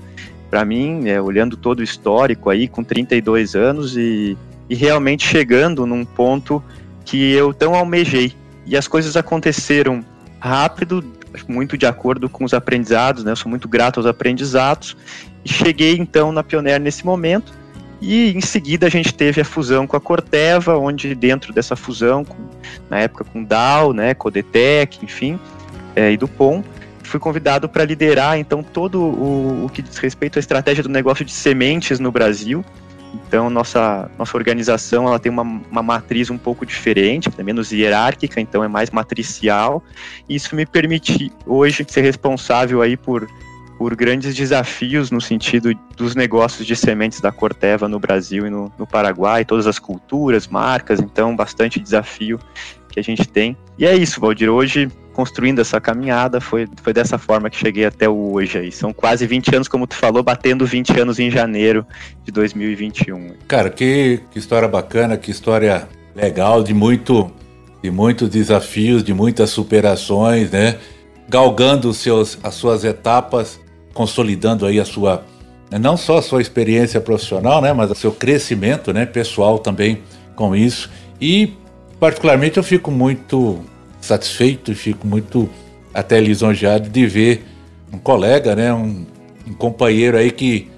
para 0.49 0.63
mim, 0.63 1.07
é, 1.07 1.21
olhando 1.21 1.57
todo 1.57 1.79
o 1.79 1.83
histórico 1.83 2.49
aí 2.49 2.67
com 2.67 2.83
32 2.83 3.55
anos 3.55 3.95
e, 3.97 4.37
e 4.69 4.75
realmente 4.75 5.27
chegando 5.27 5.85
num 5.85 6.05
ponto 6.05 6.63
que 7.05 7.31
eu 7.31 7.53
tão 7.53 7.73
almejei. 7.73 8.33
E 8.65 8.75
as 8.75 8.87
coisas 8.87 9.15
aconteceram 9.15 10.03
rápido, 10.39 11.03
muito 11.47 11.77
de 11.77 11.85
acordo 11.85 12.29
com 12.29 12.43
os 12.43 12.53
aprendizados, 12.53 13.23
né? 13.23 13.31
Eu 13.31 13.35
sou 13.35 13.49
muito 13.49 13.67
grato 13.67 13.99
aos 13.99 14.07
aprendizados 14.07 14.95
cheguei 15.47 15.97
então 15.97 16.31
na 16.31 16.43
Pioneer 16.43 16.79
nesse 16.79 17.05
momento. 17.05 17.53
E 17.99 18.31
em 18.31 18.41
seguida 18.41 18.85
a 18.85 18.89
gente 18.89 19.13
teve 19.13 19.41
a 19.41 19.45
fusão 19.45 19.87
com 19.87 19.97
a 19.97 19.99
Corteva, 19.99 20.77
onde 20.77 21.15
dentro 21.15 21.51
dessa 21.51 21.75
fusão, 21.75 22.23
com, 22.23 22.35
na 22.89 22.99
época 22.99 23.23
com 23.23 23.43
DAO, 23.43 23.91
né, 23.91 24.13
Codetec, 24.13 25.03
enfim, 25.03 25.39
é, 25.95 26.11
e 26.11 26.17
do 26.17 26.27
POM, 26.27 26.63
fui 27.01 27.19
convidado 27.19 27.67
para 27.67 27.83
liderar 27.83 28.37
então 28.37 28.61
todo 28.61 29.01
o, 29.01 29.65
o 29.65 29.69
que 29.69 29.81
diz 29.81 29.97
respeito 29.97 30.37
à 30.37 30.39
estratégia 30.39 30.83
do 30.83 30.89
negócio 30.89 31.25
de 31.25 31.31
sementes 31.31 31.99
no 31.99 32.11
Brasil. 32.11 32.63
Então, 33.13 33.49
nossa, 33.49 34.11
nossa 34.17 34.37
organização 34.37 35.07
ela 35.07 35.17
tem 35.17 35.31
uma, 35.31 35.41
uma 35.41 35.81
matriz 35.81 36.29
um 36.29 36.37
pouco 36.37 36.65
diferente, 36.65 37.29
é 37.37 37.43
menos 37.43 37.71
hierárquica, 37.71 38.39
então 38.39 38.63
é 38.63 38.67
mais 38.67 38.91
matricial. 38.91 39.81
E 40.27 40.35
isso 40.35 40.55
me 40.55 40.65
permite 40.65 41.31
hoje 41.45 41.85
ser 41.87 42.01
responsável 42.01 42.81
aí 42.81 42.95
por 42.97 43.27
por 43.77 43.95
grandes 43.95 44.35
desafios 44.35 45.11
no 45.11 45.21
sentido 45.21 45.73
dos 45.95 46.15
negócios 46.15 46.65
de 46.65 46.75
sementes 46.75 47.21
da 47.21 47.31
Corteva 47.31 47.87
no 47.87 47.99
Brasil 47.99 48.47
e 48.47 48.49
no, 48.49 48.71
no, 48.77 48.87
Paraguai, 48.87 49.45
todas 49.45 49.67
as 49.67 49.77
culturas, 49.77 50.47
marcas, 50.47 50.99
então 50.99 51.35
bastante 51.35 51.79
desafio 51.79 52.39
que 52.89 52.99
a 52.99 53.03
gente 53.03 53.27
tem. 53.27 53.55
E 53.77 53.85
é 53.85 53.95
isso, 53.95 54.19
Valdir, 54.19 54.49
hoje 54.49 54.89
construindo 55.13 55.59
essa 55.59 55.81
caminhada, 55.81 56.39
foi, 56.39 56.67
foi 56.83 56.93
dessa 56.93 57.17
forma 57.17 57.49
que 57.49 57.57
cheguei 57.57 57.85
até 57.85 58.07
hoje 58.07 58.59
aí. 58.59 58.71
São 58.71 58.93
quase 58.93 59.25
20 59.25 59.55
anos, 59.55 59.67
como 59.67 59.87
tu 59.87 59.95
falou, 59.95 60.21
batendo 60.21 60.63
20 60.63 60.99
anos 60.99 61.17
em 61.17 61.31
janeiro 61.31 61.85
de 62.23 62.31
2021. 62.31 63.33
Cara, 63.47 63.71
que, 63.71 64.21
que 64.29 64.37
história 64.37 64.67
bacana, 64.67 65.17
que 65.17 65.31
história 65.31 65.87
legal, 66.15 66.63
de 66.63 66.73
muito 66.73 67.31
de 67.81 67.91
muitos 67.91 68.29
desafios, 68.29 69.03
de 69.03 69.13
muitas 69.13 69.49
superações, 69.49 70.51
né? 70.51 70.77
galgando 71.27 71.93
seus, 71.93 72.37
as 72.41 72.55
suas 72.55 72.83
etapas, 72.83 73.59
consolidando 73.97 74.63
aí 74.67 74.79
a 74.79 74.85
sua 74.85 75.25
né, 75.71 75.79
não 75.79 75.97
só 75.97 76.19
a 76.19 76.21
sua 76.21 76.39
experiência 76.39 77.01
profissional, 77.01 77.61
né, 77.61 77.73
mas 77.73 77.89
o 77.89 77.95
seu 77.95 78.11
crescimento, 78.11 78.93
né, 78.93 79.07
pessoal 79.07 79.57
também 79.57 80.03
com 80.35 80.55
isso. 80.55 80.89
E 81.19 81.53
particularmente 81.99 82.57
eu 82.57 82.63
fico 82.63 82.91
muito 82.91 83.59
satisfeito 83.99 84.71
e 84.71 84.75
fico 84.75 85.07
muito 85.07 85.49
até 85.93 86.19
lisonjeado 86.19 86.89
de 86.89 87.07
ver 87.07 87.43
um 87.91 87.97
colega, 87.97 88.55
né, 88.55 88.71
um, 88.71 89.05
um 89.47 89.53
companheiro 89.53 90.15
aí 90.15 90.31
que 90.31 90.69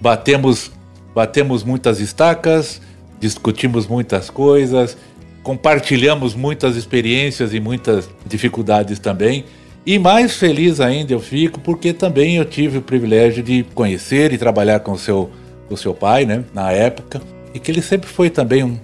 batemos 0.00 0.70
batemos 1.14 1.64
muitas 1.64 1.98
estacas, 1.98 2.80
discutimos 3.18 3.88
muitas 3.88 4.30
coisas, 4.30 4.96
compartilhamos 5.42 6.36
muitas 6.36 6.76
experiências 6.76 7.52
e 7.52 7.58
muitas 7.58 8.08
dificuldades 8.24 9.00
também. 9.00 9.44
E 9.88 9.98
mais 9.98 10.36
feliz 10.36 10.80
ainda 10.80 11.14
eu 11.14 11.18
fico 11.18 11.58
porque 11.60 11.94
também 11.94 12.36
eu 12.36 12.44
tive 12.44 12.76
o 12.76 12.82
privilégio 12.82 13.42
de 13.42 13.64
conhecer 13.74 14.34
e 14.34 14.36
trabalhar 14.36 14.80
com 14.80 14.92
o 14.92 14.98
seu, 14.98 15.30
o 15.70 15.78
seu 15.78 15.94
pai, 15.94 16.26
né, 16.26 16.44
na 16.52 16.70
época, 16.70 17.22
e 17.54 17.58
que 17.58 17.70
ele 17.70 17.80
sempre 17.80 18.06
foi 18.06 18.28
também 18.28 18.62
um, 18.62 18.76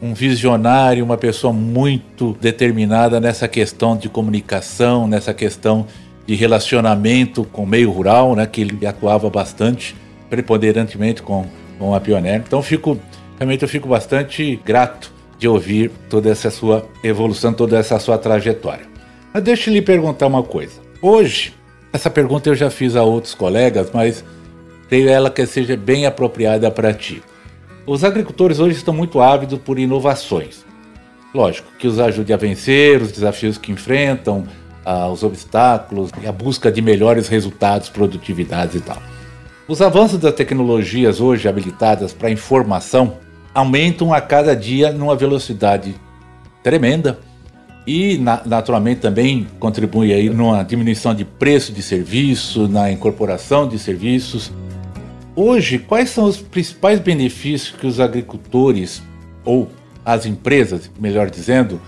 um 0.00 0.14
visionário, 0.14 1.04
uma 1.04 1.16
pessoa 1.16 1.52
muito 1.52 2.38
determinada 2.40 3.18
nessa 3.18 3.48
questão 3.48 3.96
de 3.96 4.08
comunicação, 4.08 5.08
nessa 5.08 5.34
questão 5.34 5.84
de 6.28 6.36
relacionamento 6.36 7.42
com 7.42 7.64
o 7.64 7.66
meio 7.66 7.90
rural, 7.90 8.36
né, 8.36 8.46
que 8.46 8.60
ele 8.60 8.86
atuava 8.86 9.28
bastante, 9.28 9.96
preponderantemente 10.30 11.22
com, 11.22 11.44
com 11.76 11.92
a 11.92 11.98
Pioneer. 11.98 12.40
Então 12.46 12.62
fico, 12.62 12.96
realmente 13.36 13.64
eu 13.64 13.68
fico 13.68 13.88
bastante 13.88 14.60
grato 14.64 15.12
de 15.40 15.48
ouvir 15.48 15.90
toda 16.08 16.30
essa 16.30 16.52
sua 16.52 16.88
evolução, 17.02 17.52
toda 17.52 17.76
essa 17.76 17.98
sua 17.98 18.16
trajetória. 18.16 18.91
Mas 19.32 19.42
deixa 19.42 19.70
eu 19.70 19.74
lhe 19.74 19.82
perguntar 19.82 20.26
uma 20.26 20.42
coisa. 20.42 20.80
Hoje, 21.00 21.54
essa 21.92 22.10
pergunta 22.10 22.48
eu 22.48 22.54
já 22.54 22.70
fiz 22.70 22.96
a 22.96 23.02
outros 23.02 23.34
colegas, 23.34 23.90
mas 23.92 24.24
creio 24.88 25.08
ela 25.08 25.30
que 25.30 25.44
seja 25.46 25.76
bem 25.76 26.06
apropriada 26.06 26.70
para 26.70 26.92
ti. 26.92 27.22
Os 27.86 28.04
agricultores 28.04 28.60
hoje 28.60 28.76
estão 28.76 28.92
muito 28.94 29.20
ávidos 29.20 29.58
por 29.58 29.78
inovações. 29.78 30.64
Lógico, 31.34 31.68
que 31.78 31.88
os 31.88 31.98
ajude 31.98 32.32
a 32.32 32.36
vencer 32.36 33.00
os 33.00 33.10
desafios 33.10 33.56
que 33.56 33.72
enfrentam, 33.72 34.44
ah, 34.84 35.08
os 35.08 35.22
obstáculos 35.22 36.10
e 36.22 36.26
a 36.26 36.32
busca 36.32 36.70
de 36.70 36.82
melhores 36.82 37.28
resultados, 37.28 37.88
produtividades 37.88 38.74
e 38.74 38.80
tal. 38.80 39.02
Os 39.66 39.80
avanços 39.80 40.18
das 40.18 40.34
tecnologias 40.34 41.20
hoje 41.20 41.48
habilitadas 41.48 42.12
para 42.12 42.30
informação 42.30 43.18
aumentam 43.54 44.12
a 44.12 44.20
cada 44.20 44.54
dia 44.54 44.92
numa 44.92 45.16
velocidade 45.16 45.94
tremenda 46.62 47.18
e 47.86 48.16
naturalmente 48.46 49.00
também 49.00 49.46
contribui 49.58 50.12
aí 50.12 50.30
numa 50.30 50.62
diminuição 50.62 51.14
de 51.14 51.24
preço 51.24 51.72
de 51.72 51.82
serviço, 51.82 52.68
na 52.68 52.90
incorporação 52.90 53.66
de 53.66 53.78
serviços. 53.78 54.52
Hoje, 55.34 55.78
quais 55.78 56.10
são 56.10 56.24
os 56.24 56.36
principais 56.36 57.00
benefícios 57.00 57.74
que 57.78 57.86
os 57.86 57.98
agricultores 57.98 59.02
ou 59.44 59.68
as 60.04 60.26
empresas, 60.26 60.90
melhor 61.00 61.28
dizendo, 61.30 61.80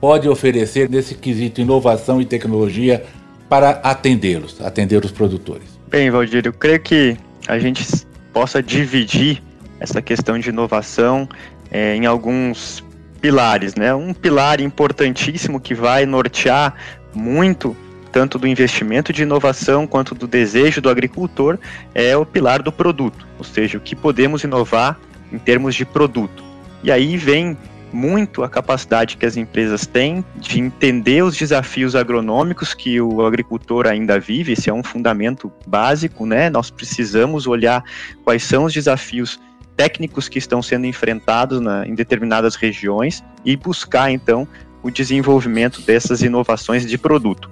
podem 0.00 0.30
oferecer 0.30 0.88
nesse 0.88 1.14
quesito 1.14 1.60
inovação 1.60 2.20
e 2.20 2.24
tecnologia 2.24 3.04
para 3.48 3.70
atendê-los, 3.82 4.60
atender 4.60 5.04
os 5.04 5.10
produtores? 5.10 5.78
Bem, 5.88 6.10
Valdir, 6.10 6.46
eu 6.46 6.52
creio 6.52 6.80
que 6.80 7.16
a 7.46 7.58
gente 7.58 7.84
possa 8.32 8.62
dividir 8.62 9.42
essa 9.78 10.00
questão 10.00 10.38
de 10.38 10.48
inovação 10.48 11.28
é, 11.70 11.94
em 11.94 12.06
alguns 12.06 12.82
pilares, 13.22 13.76
né? 13.76 13.94
Um 13.94 14.12
pilar 14.12 14.60
importantíssimo 14.60 15.60
que 15.60 15.74
vai 15.74 16.04
nortear 16.04 16.74
muito 17.14 17.76
tanto 18.10 18.38
do 18.38 18.46
investimento 18.46 19.12
de 19.12 19.22
inovação 19.22 19.86
quanto 19.86 20.14
do 20.14 20.26
desejo 20.26 20.82
do 20.82 20.90
agricultor 20.90 21.58
é 21.94 22.14
o 22.14 22.26
pilar 22.26 22.60
do 22.60 22.70
produto, 22.70 23.26
ou 23.38 23.44
seja, 23.44 23.78
o 23.78 23.80
que 23.80 23.96
podemos 23.96 24.44
inovar 24.44 24.98
em 25.32 25.38
termos 25.38 25.74
de 25.74 25.86
produto. 25.86 26.44
E 26.82 26.90
aí 26.92 27.16
vem 27.16 27.56
muito 27.90 28.42
a 28.42 28.48
capacidade 28.48 29.16
que 29.16 29.24
as 29.24 29.36
empresas 29.36 29.86
têm 29.86 30.24
de 30.36 30.60
entender 30.60 31.22
os 31.22 31.36
desafios 31.36 31.94
agronômicos 31.94 32.74
que 32.74 33.00
o 33.00 33.24
agricultor 33.24 33.86
ainda 33.86 34.18
vive, 34.18 34.52
esse 34.52 34.68
é 34.68 34.74
um 34.74 34.82
fundamento 34.82 35.52
básico, 35.66 36.26
né? 36.26 36.50
Nós 36.50 36.70
precisamos 36.70 37.46
olhar 37.46 37.84
quais 38.24 38.42
são 38.42 38.64
os 38.64 38.72
desafios 38.72 39.38
técnicos 39.76 40.28
que 40.28 40.38
estão 40.38 40.62
sendo 40.62 40.86
enfrentados 40.86 41.60
na, 41.60 41.86
em 41.86 41.94
determinadas 41.94 42.54
regiões 42.54 43.22
e 43.44 43.56
buscar, 43.56 44.10
então, 44.10 44.46
o 44.82 44.90
desenvolvimento 44.90 45.80
dessas 45.82 46.22
inovações 46.22 46.86
de 46.86 46.98
produto. 46.98 47.50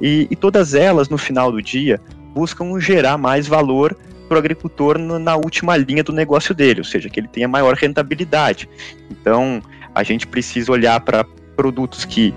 E, 0.00 0.26
e 0.30 0.36
todas 0.36 0.74
elas, 0.74 1.08
no 1.08 1.16
final 1.16 1.52
do 1.52 1.62
dia, 1.62 2.00
buscam 2.34 2.78
gerar 2.80 3.16
mais 3.16 3.46
valor 3.46 3.96
para 4.28 4.36
o 4.36 4.38
agricultor 4.38 4.98
no, 4.98 5.18
na 5.18 5.36
última 5.36 5.76
linha 5.76 6.02
do 6.02 6.12
negócio 6.12 6.54
dele, 6.54 6.80
ou 6.80 6.84
seja, 6.84 7.08
que 7.08 7.20
ele 7.20 7.28
tenha 7.28 7.46
maior 7.46 7.74
rentabilidade. 7.74 8.68
Então, 9.10 9.62
a 9.94 10.02
gente 10.02 10.26
precisa 10.26 10.72
olhar 10.72 11.00
para 11.00 11.24
produtos 11.54 12.04
que 12.04 12.34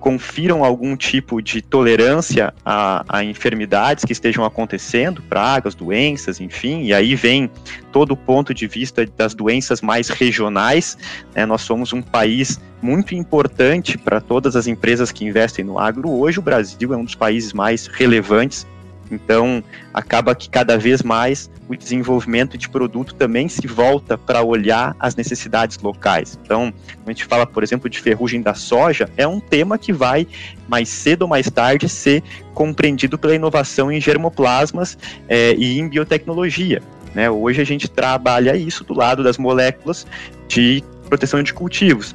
confiram 0.00 0.64
algum 0.64 0.96
tipo 0.96 1.42
de 1.42 1.60
tolerância 1.60 2.54
a, 2.64 3.04
a, 3.08 3.24
enfermidades 3.24 4.04
que 4.04 4.12
estejam 4.12 4.44
acontecendo, 4.44 5.22
pragas, 5.22 5.74
doenças, 5.74 6.40
enfim, 6.40 6.82
e 6.82 6.94
aí 6.94 7.14
vem 7.14 7.50
todo 7.92 8.12
o 8.12 8.16
ponto 8.16 8.54
de 8.54 8.66
vista 8.66 9.04
das 9.16 9.34
doenças 9.34 9.80
mais 9.80 10.08
regionais. 10.08 10.96
Né? 11.34 11.44
Nós 11.44 11.62
somos 11.62 11.92
um 11.92 12.02
país 12.02 12.60
muito 12.80 13.14
importante 13.14 13.98
para 13.98 14.20
todas 14.20 14.54
as 14.54 14.66
empresas 14.66 15.10
que 15.10 15.24
investem 15.24 15.64
no 15.64 15.78
agro. 15.78 16.10
Hoje, 16.10 16.38
o 16.38 16.42
Brasil 16.42 16.94
é 16.94 16.96
um 16.96 17.04
dos 17.04 17.14
países 17.14 17.52
mais 17.52 17.86
relevantes 17.86 18.66
então, 19.10 19.62
acaba 19.92 20.34
que 20.34 20.48
cada 20.48 20.76
vez 20.78 21.02
mais 21.02 21.50
o 21.68 21.76
desenvolvimento 21.76 22.56
de 22.56 22.68
produto 22.68 23.14
também 23.14 23.48
se 23.48 23.66
volta 23.66 24.16
para 24.16 24.42
olhar 24.42 24.96
as 24.98 25.14
necessidades 25.16 25.78
locais. 25.78 26.38
Então, 26.42 26.72
quando 26.72 27.08
a 27.08 27.12
gente 27.12 27.24
fala, 27.24 27.46
por 27.46 27.62
exemplo, 27.62 27.88
de 27.88 27.98
ferrugem 27.98 28.40
da 28.40 28.54
soja, 28.54 29.08
é 29.16 29.26
um 29.26 29.40
tema 29.40 29.78
que 29.78 29.92
vai, 29.92 30.26
mais 30.68 30.88
cedo 30.88 31.22
ou 31.22 31.28
mais 31.28 31.50
tarde, 31.50 31.88
ser 31.88 32.22
compreendido 32.54 33.18
pela 33.18 33.34
inovação 33.34 33.90
em 33.90 34.00
germoplasmas 34.00 34.98
é, 35.28 35.54
e 35.54 35.78
em 35.78 35.88
biotecnologia. 35.88 36.82
Né? 37.14 37.30
Hoje 37.30 37.60
a 37.60 37.64
gente 37.64 37.88
trabalha 37.88 38.56
isso 38.56 38.84
do 38.84 38.94
lado 38.94 39.22
das 39.22 39.38
moléculas 39.38 40.06
de 40.46 40.82
proteção 41.08 41.42
de 41.42 41.54
cultivos 41.54 42.14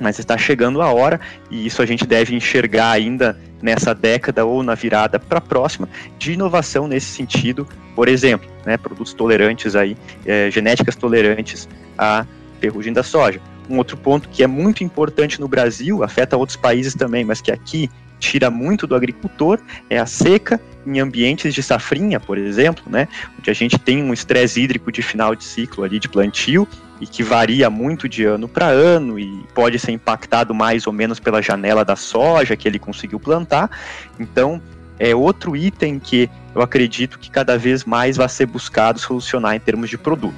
mas 0.00 0.18
está 0.18 0.36
chegando 0.36 0.82
a 0.82 0.92
hora, 0.92 1.20
e 1.50 1.66
isso 1.66 1.82
a 1.82 1.86
gente 1.86 2.06
deve 2.06 2.34
enxergar 2.34 2.90
ainda 2.90 3.38
nessa 3.62 3.94
década 3.94 4.44
ou 4.44 4.62
na 4.62 4.74
virada 4.74 5.18
para 5.18 5.38
a 5.38 5.40
próxima, 5.40 5.88
de 6.18 6.32
inovação 6.32 6.86
nesse 6.86 7.06
sentido, 7.06 7.66
por 7.94 8.08
exemplo, 8.08 8.48
né, 8.66 8.76
produtos 8.76 9.14
tolerantes 9.14 9.74
aí, 9.74 9.96
é, 10.26 10.50
genéticas 10.50 10.96
tolerantes 10.96 11.68
à 11.96 12.26
ferrugem 12.60 12.92
da 12.92 13.02
soja. 13.02 13.40
Um 13.68 13.78
outro 13.78 13.96
ponto 13.96 14.28
que 14.28 14.42
é 14.42 14.46
muito 14.46 14.84
importante 14.84 15.40
no 15.40 15.48
Brasil, 15.48 16.04
afeta 16.04 16.36
outros 16.36 16.56
países 16.56 16.94
também, 16.94 17.24
mas 17.24 17.40
que 17.40 17.50
aqui 17.50 17.88
tira 18.18 18.50
muito 18.50 18.86
do 18.86 18.94
agricultor 18.94 19.58
é 19.90 19.98
a 19.98 20.06
seca 20.06 20.60
em 20.86 21.00
ambientes 21.00 21.54
de 21.54 21.62
safrinha, 21.62 22.20
por 22.20 22.36
exemplo, 22.36 22.84
né, 22.86 23.08
onde 23.38 23.50
a 23.50 23.54
gente 23.54 23.78
tem 23.78 24.02
um 24.02 24.12
estresse 24.12 24.60
hídrico 24.60 24.92
de 24.92 25.02
final 25.02 25.34
de 25.34 25.44
ciclo 25.44 25.84
ali 25.84 25.98
de 25.98 26.08
plantio 26.08 26.68
e 27.00 27.06
que 27.06 27.22
varia 27.22 27.68
muito 27.68 28.08
de 28.08 28.24
ano 28.24 28.48
para 28.48 28.66
ano 28.66 29.18
e 29.18 29.44
pode 29.54 29.78
ser 29.78 29.92
impactado 29.92 30.54
mais 30.54 30.86
ou 30.86 30.92
menos 30.92 31.18
pela 31.18 31.42
janela 31.42 31.84
da 31.84 31.96
soja 31.96 32.56
que 32.56 32.68
ele 32.68 32.78
conseguiu 32.78 33.18
plantar. 33.18 33.70
Então, 34.18 34.60
é 34.98 35.14
outro 35.14 35.56
item 35.56 35.98
que 35.98 36.30
eu 36.54 36.62
acredito 36.62 37.18
que 37.18 37.30
cada 37.30 37.58
vez 37.58 37.84
mais 37.84 38.16
vai 38.16 38.28
ser 38.28 38.46
buscado 38.46 38.98
solucionar 38.98 39.54
em 39.54 39.60
termos 39.60 39.90
de 39.90 39.98
produto. 39.98 40.36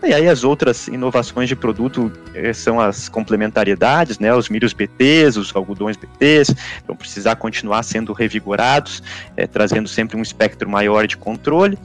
E 0.00 0.14
aí 0.14 0.28
as 0.28 0.44
outras 0.44 0.86
inovações 0.86 1.48
de 1.48 1.56
produto 1.56 2.12
eh, 2.32 2.52
são 2.52 2.78
as 2.78 3.08
complementariedades, 3.08 4.20
né? 4.20 4.32
Os 4.32 4.48
milhos 4.48 4.72
BTs, 4.72 5.36
os 5.36 5.54
algodões 5.54 5.96
BTs, 5.96 6.54
vão 6.86 6.94
precisar 6.94 7.34
continuar 7.34 7.82
sendo 7.82 8.12
revigorados, 8.12 9.02
eh, 9.36 9.46
trazendo 9.46 9.88
sempre 9.88 10.16
um 10.16 10.22
espectro 10.22 10.70
maior 10.70 11.08
de 11.08 11.16
controle. 11.16 11.76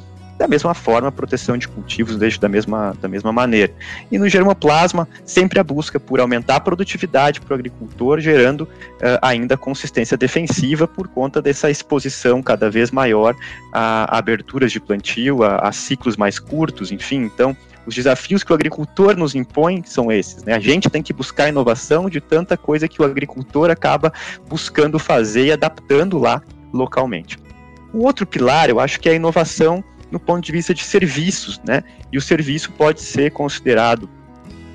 Da 0.43 0.47
mesma 0.49 0.73
forma, 0.73 1.07
a 1.07 1.11
proteção 1.11 1.57
de 1.57 1.69
cultivos 1.69 2.17
deixa 2.17 2.37
da 2.37 2.49
mesma, 2.49 2.93
da 2.99 3.07
mesma 3.07 3.31
maneira. 3.31 3.71
E 4.11 4.19
no 4.19 4.27
germoplasma, 4.27 5.07
sempre 5.23 5.57
a 5.57 5.63
busca 5.63 6.01
por 6.01 6.19
aumentar 6.19 6.57
a 6.57 6.59
produtividade 6.59 7.39
para 7.39 7.53
o 7.53 7.55
agricultor, 7.55 8.19
gerando 8.19 8.63
uh, 8.63 9.19
ainda 9.21 9.55
consistência 9.55 10.17
defensiva 10.17 10.85
por 10.85 11.07
conta 11.07 11.41
dessa 11.41 11.71
exposição 11.71 12.43
cada 12.43 12.69
vez 12.69 12.91
maior 12.91 13.33
a, 13.71 14.13
a 14.13 14.17
aberturas 14.17 14.69
de 14.69 14.81
plantio, 14.81 15.43
a, 15.43 15.59
a 15.59 15.71
ciclos 15.71 16.17
mais 16.17 16.39
curtos, 16.39 16.91
enfim. 16.91 17.21
Então, 17.21 17.55
os 17.85 17.95
desafios 17.95 18.43
que 18.43 18.51
o 18.51 18.55
agricultor 18.55 19.15
nos 19.15 19.35
impõe 19.35 19.81
são 19.85 20.11
esses. 20.11 20.43
Né? 20.43 20.53
A 20.53 20.59
gente 20.59 20.89
tem 20.89 21.01
que 21.01 21.13
buscar 21.13 21.47
inovação 21.47 22.09
de 22.09 22.19
tanta 22.19 22.57
coisa 22.57 22.85
que 22.85 23.01
o 23.01 23.05
agricultor 23.05 23.71
acaba 23.71 24.11
buscando 24.49 24.99
fazer 24.99 25.45
e 25.45 25.51
adaptando 25.53 26.19
lá 26.19 26.41
localmente. 26.73 27.39
O 27.93 28.03
outro 28.03 28.25
pilar, 28.25 28.69
eu 28.69 28.81
acho 28.81 28.99
que 28.99 29.07
é 29.07 29.13
a 29.13 29.15
inovação 29.15 29.81
no 30.13 30.19
ponto 30.19 30.45
de 30.45 30.51
vista 30.51 30.75
de 30.75 30.83
serviços, 30.83 31.59
né? 31.67 31.83
E 32.11 32.19
o 32.19 32.21
serviço 32.21 32.71
pode 32.73 33.01
ser 33.01 33.31
considerado 33.31 34.07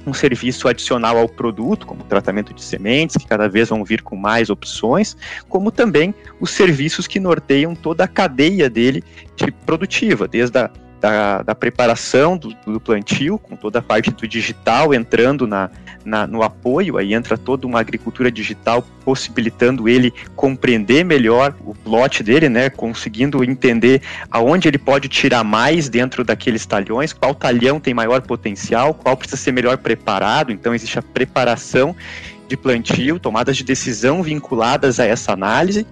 um 0.04 0.12
serviço 0.12 0.66
adicional 0.66 1.16
ao 1.16 1.28
produto, 1.28 1.86
como 1.86 2.02
tratamento 2.02 2.52
de 2.52 2.60
sementes, 2.60 3.16
que 3.16 3.24
cada 3.24 3.48
vez 3.48 3.68
vão 3.68 3.84
vir 3.84 4.02
com 4.02 4.16
mais 4.16 4.50
opções, 4.50 5.16
como 5.48 5.70
também 5.70 6.12
os 6.40 6.50
serviços 6.50 7.06
que 7.06 7.20
norteiam 7.20 7.72
toda 7.76 8.02
a 8.02 8.08
cadeia 8.08 8.68
dele 8.68 9.04
de 9.36 9.52
produtiva, 9.52 10.26
desde 10.26 10.58
a 10.58 10.70
da, 11.00 11.42
da 11.42 11.54
preparação 11.54 12.36
do, 12.36 12.54
do, 12.66 12.80
plantio, 12.80 13.38
com 13.38 13.56
toda 13.56 13.78
a 13.78 13.82
parte 13.82 14.10
do 14.10 14.26
digital 14.26 14.92
entrando 14.92 15.46
na, 15.46 15.70
na, 16.04 16.26
no 16.26 16.42
apoio, 16.42 16.96
aí 16.96 17.14
entra 17.14 17.38
toda 17.38 17.66
uma 17.66 17.80
agricultura 17.80 18.30
digital 18.30 18.84
possibilitando 19.04 19.88
ele 19.88 20.12
compreender 20.34 21.04
melhor 21.04 21.54
o 21.64 21.74
lote 21.84 22.22
dele, 22.22 22.48
né, 22.48 22.68
conseguindo 22.68 23.44
entender 23.44 24.02
aonde 24.30 24.68
ele 24.68 24.78
pode 24.78 25.08
tirar 25.08 25.44
mais 25.44 25.88
dentro 25.88 26.24
daqueles 26.24 26.66
talhões, 26.66 27.12
qual 27.12 27.34
talhão 27.34 27.78
tem 27.78 27.94
maior 27.94 28.20
potencial, 28.22 28.92
qual 28.92 29.16
precisa 29.16 29.40
ser 29.40 29.52
melhor 29.52 29.78
preparado, 29.78 30.52
então 30.52 30.74
existe 30.74 30.98
a 30.98 31.02
preparação 31.02 31.94
de 32.48 32.56
plantio, 32.56 33.18
tomadas 33.18 33.56
de 33.56 33.64
decisão 33.64 34.22
vinculadas 34.22 34.98
a 34.98 35.04
essa 35.04 35.32
análise, 35.32 35.86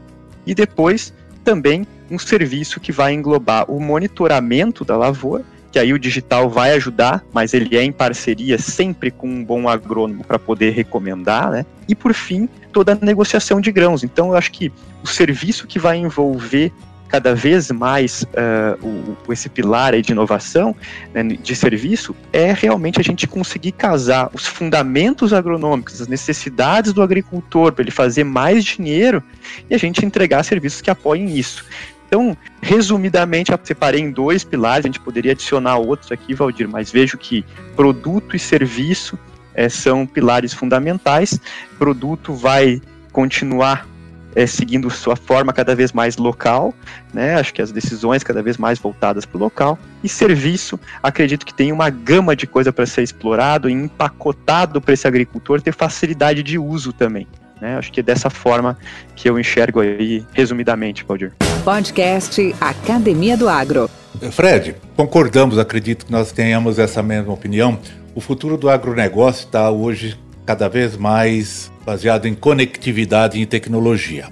e 0.47 0.55
depois 0.55 1.13
também 1.47 1.87
um 2.11 2.19
serviço 2.19 2.81
que 2.81 2.91
vai 2.91 3.13
englobar 3.13 3.71
o 3.71 3.81
monitoramento 3.81 4.85
da 4.85 4.97
lavoura, 4.97 5.45
que 5.71 5.79
aí 5.79 5.93
o 5.93 5.99
digital 5.99 6.51
vai 6.51 6.73
ajudar, 6.73 7.25
mas 7.33 7.55
ele 7.55 7.77
é 7.77 7.85
em 7.85 7.93
parceria 7.93 8.59
sempre 8.59 9.13
com 9.13 9.29
um 9.29 9.45
bom 9.45 9.69
agrônomo 9.69 10.25
para 10.25 10.41
poder 10.41 10.71
recomendar, 10.71 11.53
né? 11.53 11.65
E 11.89 11.95
por 11.95 12.13
fim, 12.13 12.49
toda 12.73 12.93
a 12.93 12.99
negociação 13.01 13.61
de 13.61 13.71
grãos. 13.71 14.03
Então, 14.03 14.31
eu 14.31 14.37
acho 14.37 14.51
que 14.51 14.73
o 15.05 15.07
serviço 15.07 15.69
que 15.69 15.79
vai 15.79 15.99
envolver 15.99 16.73
cada 17.17 17.35
vez 17.35 17.71
mais 17.71 18.25
uh, 18.25 19.17
o, 19.27 19.33
esse 19.33 19.49
pilar 19.49 19.99
de 20.03 20.13
inovação 20.13 20.77
né, 21.15 21.23
de 21.23 21.57
serviço 21.57 22.15
é 22.31 22.53
realmente 22.53 23.01
a 23.01 23.03
gente 23.03 23.27
conseguir 23.27 23.73
casar 23.73 24.29
os 24.35 24.47
fundamentos 24.47 25.33
agronômicos, 25.33 26.03
as 26.03 26.09
necessidades 26.09 26.93
do 26.93 27.01
agricultor 27.01 27.73
para 27.73 27.83
ele 27.83 27.91
fazer 27.91 28.23
mais 28.23 28.63
dinheiro 28.63 29.23
e 29.71 29.75
a 29.75 29.79
gente 29.79 30.05
entregar 30.05 30.43
serviços 30.43 30.83
que 30.83 30.91
apoiem 30.91 31.39
isso. 31.39 31.65
Então, 32.07 32.37
resumidamente, 32.61 33.51
eu 33.51 33.59
separei 33.65 34.03
em 34.03 34.11
dois 34.11 34.45
pilares, 34.45 34.85
a 34.85 34.89
gente 34.89 35.01
poderia 35.01 35.33
adicionar 35.33 35.79
outros 35.79 36.13
aqui, 36.13 36.35
Valdir, 36.35 36.69
mas 36.69 36.93
vejo 36.93 37.17
que 37.17 37.47
produto 37.75 38.37
e 38.37 38.39
serviço 38.39 39.19
é, 39.55 39.71
são 39.71 40.07
pilares 40.07 40.53
fundamentais. 40.53 41.41
Produto 41.79 42.35
vai 42.35 42.79
continuar 43.11 43.89
é, 44.37 44.47
seguindo 44.47 44.91
sua 44.91 45.17
forma 45.17 45.51
cada 45.51 45.75
vez 45.75 45.93
mais 45.93 46.19
local, 46.19 46.75
né? 47.13 47.37
Acho 47.37 47.55
que 47.55 47.63
as 47.63 47.73
decisões 47.73 48.23
cada 48.23 48.43
vez 48.43 48.59
mais 48.59 48.79
voltadas 48.79 49.25
para 49.25 49.39
o 49.39 49.41
local. 49.41 49.79
E 50.05 50.09
serviço, 50.11 50.79
acredito 51.03 51.47
que 51.47 51.55
tem 51.55 51.73
uma 51.73 51.89
gama 51.89 52.37
de 52.37 52.47
coisa 52.47 52.71
para 52.71 52.85
ser 52.85 53.03
explorado 53.03 53.69
e 53.71 53.73
empacotado 53.73 54.79
para 54.79 54.93
esse 54.93 55.09
agricultor 55.09 55.63
ter 55.63 55.73
facilidade 55.73 56.43
de 56.43 56.59
uso 56.59 56.93
também. 56.93 57.27
Né? 57.59 57.79
Acho 57.79 57.91
que 57.91 58.01
é 58.01 58.03
dessa 58.03 58.29
forma 58.29 58.77
que 59.15 59.31
eu 59.31 59.41
enxergo 59.41 59.81
aí, 59.81 60.23
resumidamente, 60.35 61.03
Valdir. 61.03 61.33
Podcast 61.65 62.55
Academia 62.61 63.39
do 63.39 63.49
Agro. 63.49 63.89
Fred, 64.31 64.77
concordamos, 64.95 65.59
acredito 65.59 66.05
que 66.05 66.13
nós 66.13 66.31
tenhamos 66.31 66.79
essa 66.79 67.03
mesma 67.03 67.33
opinião. 67.33 67.79
O 68.15 68.21
futuro 68.21 68.59
do 68.59 68.69
agronegócio 68.69 69.47
está 69.47 69.71
hoje 69.71 70.19
cada 70.47 70.69
vez 70.69 70.97
mais 70.97 71.71
baseado 71.85 72.27
em 72.27 72.35
conectividade 72.35 73.39
e 73.39 73.45
tecnologia. 73.45 74.29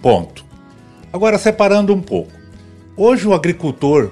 Ponto. 0.00 0.44
Agora, 1.12 1.36
separando 1.36 1.92
um 1.92 2.00
pouco. 2.00 2.32
Hoje, 2.96 3.26
o 3.26 3.34
agricultor, 3.34 4.10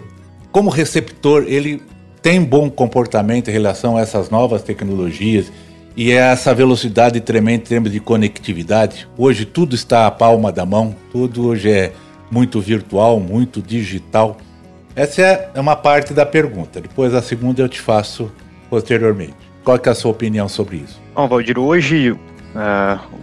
como 0.50 0.68
receptor, 0.68 1.44
ele 1.46 1.80
tem 2.20 2.42
bom 2.42 2.68
comportamento 2.68 3.48
em 3.48 3.52
relação 3.52 3.96
a 3.96 4.00
essas 4.00 4.30
novas 4.30 4.62
tecnologias 4.62 5.52
e 5.96 6.10
é 6.10 6.16
essa 6.16 6.52
velocidade 6.54 7.20
tremenda 7.20 7.62
em 7.62 7.66
termos 7.66 7.92
de 7.92 8.00
conectividade. 8.00 9.08
Hoje, 9.16 9.44
tudo 9.44 9.74
está 9.74 10.06
à 10.06 10.10
palma 10.10 10.50
da 10.50 10.66
mão, 10.66 10.94
tudo 11.12 11.46
hoje 11.46 11.70
é 11.70 11.92
muito 12.30 12.60
virtual, 12.60 13.20
muito 13.20 13.62
digital. 13.62 14.36
Essa 14.96 15.50
é 15.54 15.60
uma 15.60 15.76
parte 15.76 16.12
da 16.12 16.26
pergunta. 16.26 16.80
Depois, 16.80 17.14
a 17.14 17.22
segunda 17.22 17.62
eu 17.62 17.68
te 17.68 17.80
faço 17.80 18.30
posteriormente. 18.68 19.43
Qual 19.64 19.80
é 19.82 19.88
a 19.88 19.94
sua 19.94 20.10
opinião 20.10 20.48
sobre 20.48 20.76
isso? 20.76 21.00
Bom, 21.14 21.26
Valdir, 21.26 21.58
hoje 21.58 22.10
uh, 22.10 22.18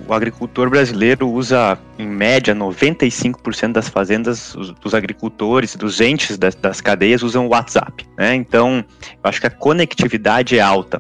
o 0.08 0.14
agricultor 0.14 0.70
brasileiro 0.70 1.30
usa, 1.30 1.78
em 2.00 2.08
média, 2.08 2.56
95% 2.56 3.74
das 3.74 3.88
fazendas, 3.88 4.56
os, 4.56 4.72
dos 4.72 4.96
agricultores, 4.96 5.76
dos 5.76 6.02
entes 6.02 6.40
das, 6.40 6.56
das 6.56 6.82
cadeias 6.82 7.22
usam 7.22 7.46
o 7.46 7.50
WhatsApp. 7.50 8.08
Né? 8.18 8.34
Então, 8.34 8.84
eu 9.02 9.30
acho 9.30 9.40
que 9.40 9.46
a 9.48 9.52
conectividade 9.52 10.58
é 10.58 10.62
alta. 10.62 11.00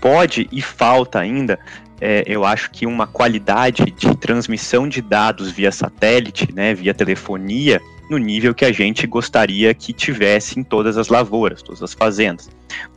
Pode 0.00 0.48
e 0.50 0.62
falta 0.62 1.18
ainda 1.18 1.58
é, 2.00 2.22
eu 2.26 2.44
acho 2.44 2.70
que 2.70 2.86
uma 2.86 3.06
qualidade 3.06 3.84
de 3.90 4.16
transmissão 4.16 4.88
de 4.88 5.02
dados 5.02 5.50
via 5.50 5.72
satélite, 5.72 6.52
né, 6.54 6.74
via 6.74 6.94
telefonia, 6.94 7.80
no 8.08 8.18
nível 8.18 8.54
que 8.54 8.64
a 8.64 8.72
gente 8.72 9.06
gostaria 9.06 9.72
que 9.74 9.92
tivesse 9.92 10.58
em 10.58 10.62
todas 10.62 10.96
as 10.96 11.08
lavouras, 11.08 11.62
todas 11.62 11.82
as 11.82 11.92
fazendas. 11.92 12.50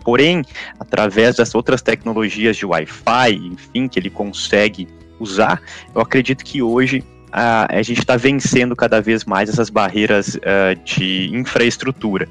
Porém, 0.03 0.43
através 0.79 1.35
das 1.35 1.53
outras 1.53 1.81
tecnologias 1.81 2.57
de 2.57 2.65
Wi-Fi, 2.65 3.35
enfim, 3.35 3.87
que 3.87 3.99
ele 3.99 4.09
consegue 4.09 4.87
usar, 5.19 5.61
eu 5.93 6.01
acredito 6.01 6.43
que 6.43 6.61
hoje 6.61 7.03
a, 7.31 7.77
a 7.77 7.81
gente 7.81 7.99
está 7.99 8.17
vencendo 8.17 8.75
cada 8.75 9.01
vez 9.01 9.23
mais 9.23 9.49
essas 9.49 9.69
barreiras 9.69 10.35
uh, 10.35 10.75
de 10.83 11.29
infraestrutura. 11.33 12.27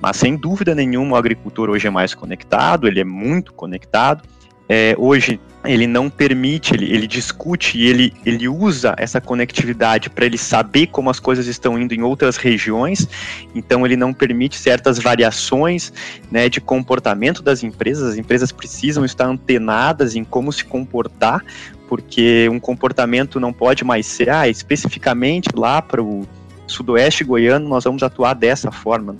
Mas 0.00 0.16
sem 0.16 0.36
dúvida 0.36 0.74
nenhuma, 0.74 1.14
o 1.14 1.16
agricultor 1.16 1.70
hoje 1.70 1.86
é 1.86 1.90
mais 1.90 2.14
conectado, 2.14 2.86
ele 2.86 3.00
é 3.00 3.04
muito 3.04 3.52
conectado. 3.52 4.22
É, 4.68 4.94
hoje 4.96 5.40
ele 5.64 5.86
não 5.86 6.10
permite, 6.10 6.74
ele, 6.74 6.92
ele 6.92 7.06
discute 7.06 7.78
e 7.78 7.86
ele, 7.86 8.12
ele 8.24 8.48
usa 8.48 8.94
essa 8.98 9.20
conectividade 9.20 10.10
para 10.10 10.26
ele 10.26 10.36
saber 10.36 10.88
como 10.88 11.10
as 11.10 11.18
coisas 11.18 11.46
estão 11.46 11.78
indo 11.78 11.94
em 11.94 12.02
outras 12.02 12.36
regiões, 12.36 13.08
então 13.54 13.84
ele 13.84 13.96
não 13.96 14.12
permite 14.12 14.56
certas 14.58 14.98
variações 14.98 15.92
né, 16.30 16.48
de 16.48 16.60
comportamento 16.60 17.42
das 17.42 17.62
empresas, 17.62 18.12
as 18.12 18.18
empresas 18.18 18.52
precisam 18.52 19.04
estar 19.04 19.26
antenadas 19.26 20.14
em 20.14 20.24
como 20.24 20.52
se 20.52 20.64
comportar, 20.64 21.44
porque 21.88 22.48
um 22.50 22.60
comportamento 22.60 23.40
não 23.40 23.52
pode 23.52 23.84
mais 23.84 24.06
ser, 24.06 24.30
ah, 24.30 24.48
especificamente 24.48 25.48
lá 25.54 25.80
para 25.80 26.02
o 26.02 26.26
sudoeste 26.66 27.24
goiano 27.24 27.68
nós 27.68 27.84
vamos 27.84 28.02
atuar 28.02 28.34
dessa 28.34 28.70
forma 28.70 29.16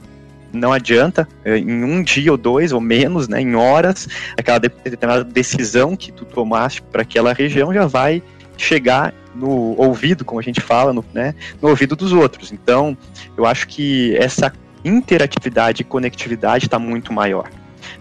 não 0.57 0.73
adianta, 0.73 1.29
é, 1.45 1.59
em 1.59 1.85
um 1.85 2.03
dia 2.03 2.31
ou 2.33 2.39
dois 2.39 2.73
ou 2.73 2.81
menos, 2.81 3.29
né, 3.29 3.41
em 3.41 3.55
horas, 3.55 4.09
aquela 4.37 4.59
determinada 4.59 5.25
decisão 5.25 5.97
que 5.97 6.13
tu 6.13 6.25
tomaste 6.25 6.83
para 6.83 7.03
aquela 7.03 7.33
região 7.33 7.73
já 7.73 7.87
vai 7.87 8.23
chegar 8.57 9.13
no 9.35 9.75
ouvido, 9.81 10.25
como 10.25 10.41
a 10.41 10.43
gente 10.43 10.61
fala, 10.61 10.93
no, 10.93 11.05
né, 11.13 11.35
no 11.61 11.69
ouvido 11.69 11.97
dos 11.97 12.13
outros. 12.13 12.53
Então, 12.53 12.97
eu 13.37 13.45
acho 13.45 13.67
que 13.67 14.17
essa 14.17 14.53
interatividade 14.85 15.83
e 15.83 15.85
conectividade 15.85 16.67
está 16.67 16.79
muito 16.79 17.13
maior. 17.13 17.49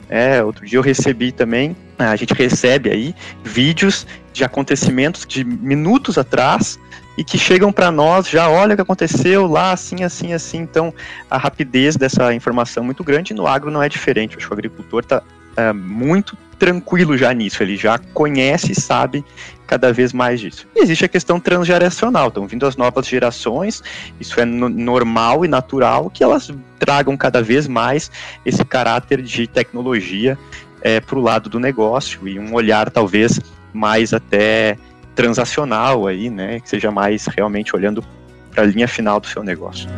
É, 0.10 0.44
outro 0.44 0.66
dia 0.66 0.78
eu 0.78 0.82
recebi 0.82 1.32
também, 1.32 1.76
a 1.98 2.16
gente 2.16 2.34
recebe 2.34 2.90
aí 2.90 3.16
vídeos 3.44 4.06
de 4.32 4.44
acontecimentos 4.44 5.26
de 5.26 5.44
minutos 5.44 6.18
atrás 6.18 6.80
e 7.18 7.24
que 7.24 7.38
chegam 7.38 7.72
para 7.72 7.92
nós 7.92 8.28
já, 8.28 8.50
olha 8.50 8.74
o 8.74 8.76
que 8.76 8.82
aconteceu 8.82 9.46
lá, 9.46 9.72
assim, 9.72 10.04
assim, 10.04 10.34
assim. 10.34 10.58
Então, 10.58 10.94
a 11.30 11.38
rapidez 11.38 11.96
dessa 11.96 12.34
informação 12.34 12.84
é 12.84 12.86
muito 12.86 13.04
grande 13.04 13.34
no 13.34 13.46
agro 13.46 13.70
não 13.70 13.84
é 13.84 13.88
diferente. 13.88 14.36
Acho 14.36 14.48
que 14.48 14.54
o 14.54 14.56
agricultor 14.56 15.02
está 15.02 15.22
é, 15.56 15.72
muito 15.72 16.36
tranquilo 16.58 17.18
já 17.18 17.34
nisso, 17.34 17.62
ele 17.62 17.76
já 17.76 17.98
conhece 18.14 18.72
e 18.72 18.76
sabe 18.76 19.24
cada 19.74 19.92
vez 19.92 20.14
mais 20.14 20.40
disso. 20.40 20.68
E 20.76 20.84
existe 20.84 21.04
a 21.04 21.08
questão 21.08 21.40
transgeracional, 21.40 22.28
estão 22.28 22.46
vindo 22.46 22.64
as 22.68 22.78
novas 22.78 23.08
gerações, 23.08 23.82
isso 24.20 24.40
é 24.40 24.46
no 24.46 24.70
normal 24.70 25.44
e 25.44 25.48
natural 25.48 26.12
que 26.12 26.24
elas 26.24 26.52
tragam 26.78 27.18
cada 27.18 27.42
vez 27.42 27.68
mais 27.68 28.12
esse 28.46 28.64
caráter 28.64 29.20
de 29.24 29.48
tecnologia 29.48 30.38
é, 30.80 31.00
para 31.00 31.18
o 31.18 31.22
lado 31.22 31.50
do 31.50 31.60
negócio 31.60 32.28
e 32.28 32.38
um 32.38 32.54
olhar 32.54 32.92
talvez 32.92 33.42
mais 33.74 34.14
até 34.14 34.78
transacional 35.16 36.06
aí, 36.06 36.30
né, 36.30 36.60
que 36.60 36.70
seja 36.70 36.92
mais 36.92 37.26
realmente 37.26 37.76
olhando 37.76 38.06
para 38.52 38.62
a 38.62 38.68
linha 38.68 38.88
final 38.88 39.20
do 39.20 39.26
seu 39.26 39.42
negócio. 39.42 39.90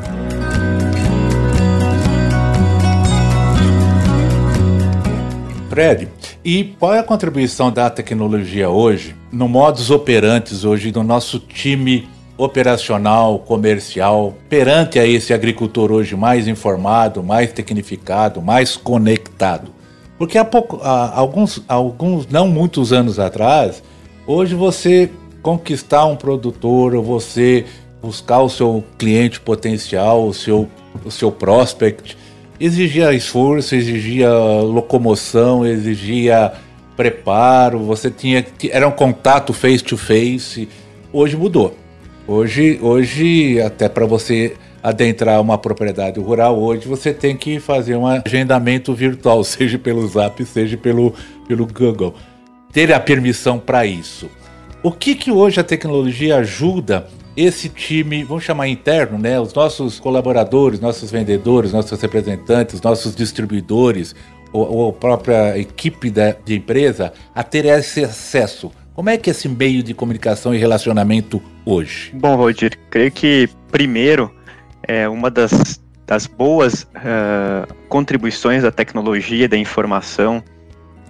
Fred, 5.69 6.07
e 6.45 6.75
qual 6.79 6.93
é 6.93 6.99
a 6.99 7.03
contribuição 7.03 7.69
da 7.69 7.89
tecnologia 7.89 8.69
hoje 8.69 9.13
no 9.35 9.47
modus 9.47 9.91
operantes 9.91 10.63
hoje 10.63 10.91
do 10.91 11.03
nosso 11.03 11.39
time 11.39 12.07
operacional, 12.37 13.39
comercial, 13.39 14.33
perante 14.49 14.97
a 14.97 15.05
esse 15.05 15.33
agricultor 15.33 15.91
hoje 15.91 16.15
mais 16.15 16.47
informado, 16.47 17.21
mais 17.21 17.51
tecnificado, 17.51 18.41
mais 18.41 18.75
conectado? 18.75 19.71
Porque 20.17 20.37
há, 20.37 20.45
pouco, 20.45 20.79
há 20.81 21.17
alguns, 21.17 21.61
alguns, 21.67 22.27
não 22.27 22.47
muitos 22.47 22.91
anos 22.91 23.19
atrás, 23.19 23.83
Hoje 24.27 24.55
você 24.55 25.11
conquistar 25.43 26.05
um 26.05 26.15
produtor, 26.15 26.95
ou 26.95 27.03
você 27.03 27.63
buscar 28.01 28.41
o 28.41 28.49
seu 28.49 28.83
cliente 28.97 29.39
potencial, 29.39 30.27
o 30.27 30.33
seu, 30.33 30.67
o 31.05 31.11
seu 31.11 31.31
prospect, 31.31 32.17
exigia 32.59 33.13
esforço, 33.13 33.75
exigia 33.75 34.33
locomoção, 34.33 35.63
exigia 35.63 36.53
preparo, 36.95 37.79
você 37.79 38.09
tinha 38.09 38.45
era 38.69 38.87
um 38.87 38.91
contato 38.91 39.53
face 39.53 39.83
to 39.83 39.97
face. 39.97 40.67
Hoje 41.11 41.35
mudou. 41.35 41.75
Hoje, 42.27 42.79
hoje 42.81 43.61
até 43.61 43.87
para 43.87 44.05
você 44.05 44.55
adentrar 44.81 45.41
uma 45.41 45.57
propriedade 45.57 46.19
rural, 46.19 46.59
hoje 46.59 46.87
você 46.87 47.13
tem 47.13 47.35
que 47.35 47.59
fazer 47.59 47.95
um 47.95 48.05
agendamento 48.05 48.93
virtual, 48.93 49.43
seja 49.45 49.79
pelo 49.79 50.07
Zap, 50.07 50.43
seja 50.45 50.77
pelo, 50.77 51.13
pelo 51.47 51.67
Google. 51.67 52.13
Ter 52.71 52.93
a 52.93 52.99
permissão 52.99 53.57
para 53.59 53.85
isso. 53.85 54.29
O 54.83 54.91
que 54.91 55.15
que 55.15 55.31
hoje 55.31 55.59
a 55.59 55.63
tecnologia 55.63 56.37
ajuda 56.37 57.07
esse 57.35 57.67
time, 57.67 58.23
vamos 58.23 58.43
chamar 58.43 58.67
interno, 58.67 59.17
né? 59.17 59.39
Os 59.39 59.53
nossos 59.53 59.99
colaboradores, 59.99 60.79
nossos 60.79 61.11
vendedores, 61.11 61.73
nossos 61.73 61.99
representantes, 61.99 62.81
nossos 62.81 63.13
distribuidores, 63.13 64.15
ou, 64.57 64.89
a 64.89 64.93
própria 64.93 65.57
equipe 65.57 66.09
da, 66.09 66.31
de 66.31 66.55
empresa 66.55 67.13
a 67.33 67.43
ter 67.43 67.65
esse 67.65 68.03
acesso. 68.03 68.71
Como 68.93 69.09
é 69.09 69.17
que 69.17 69.29
é 69.29 69.31
esse 69.31 69.49
meio 69.49 69.83
de 69.83 69.93
comunicação 69.93 70.53
e 70.53 70.57
relacionamento 70.57 71.41
hoje? 71.65 72.11
Bom, 72.13 72.35
Roger, 72.35 72.77
creio 72.89 73.11
que 73.11 73.49
primeiro 73.69 74.33
é 74.87 75.07
uma 75.09 75.29
das, 75.29 75.81
das 76.07 76.27
boas 76.27 76.83
uh, 76.83 77.73
contribuições 77.89 78.63
da 78.63 78.71
tecnologia 78.71 79.49
da 79.49 79.57
informação 79.57 80.43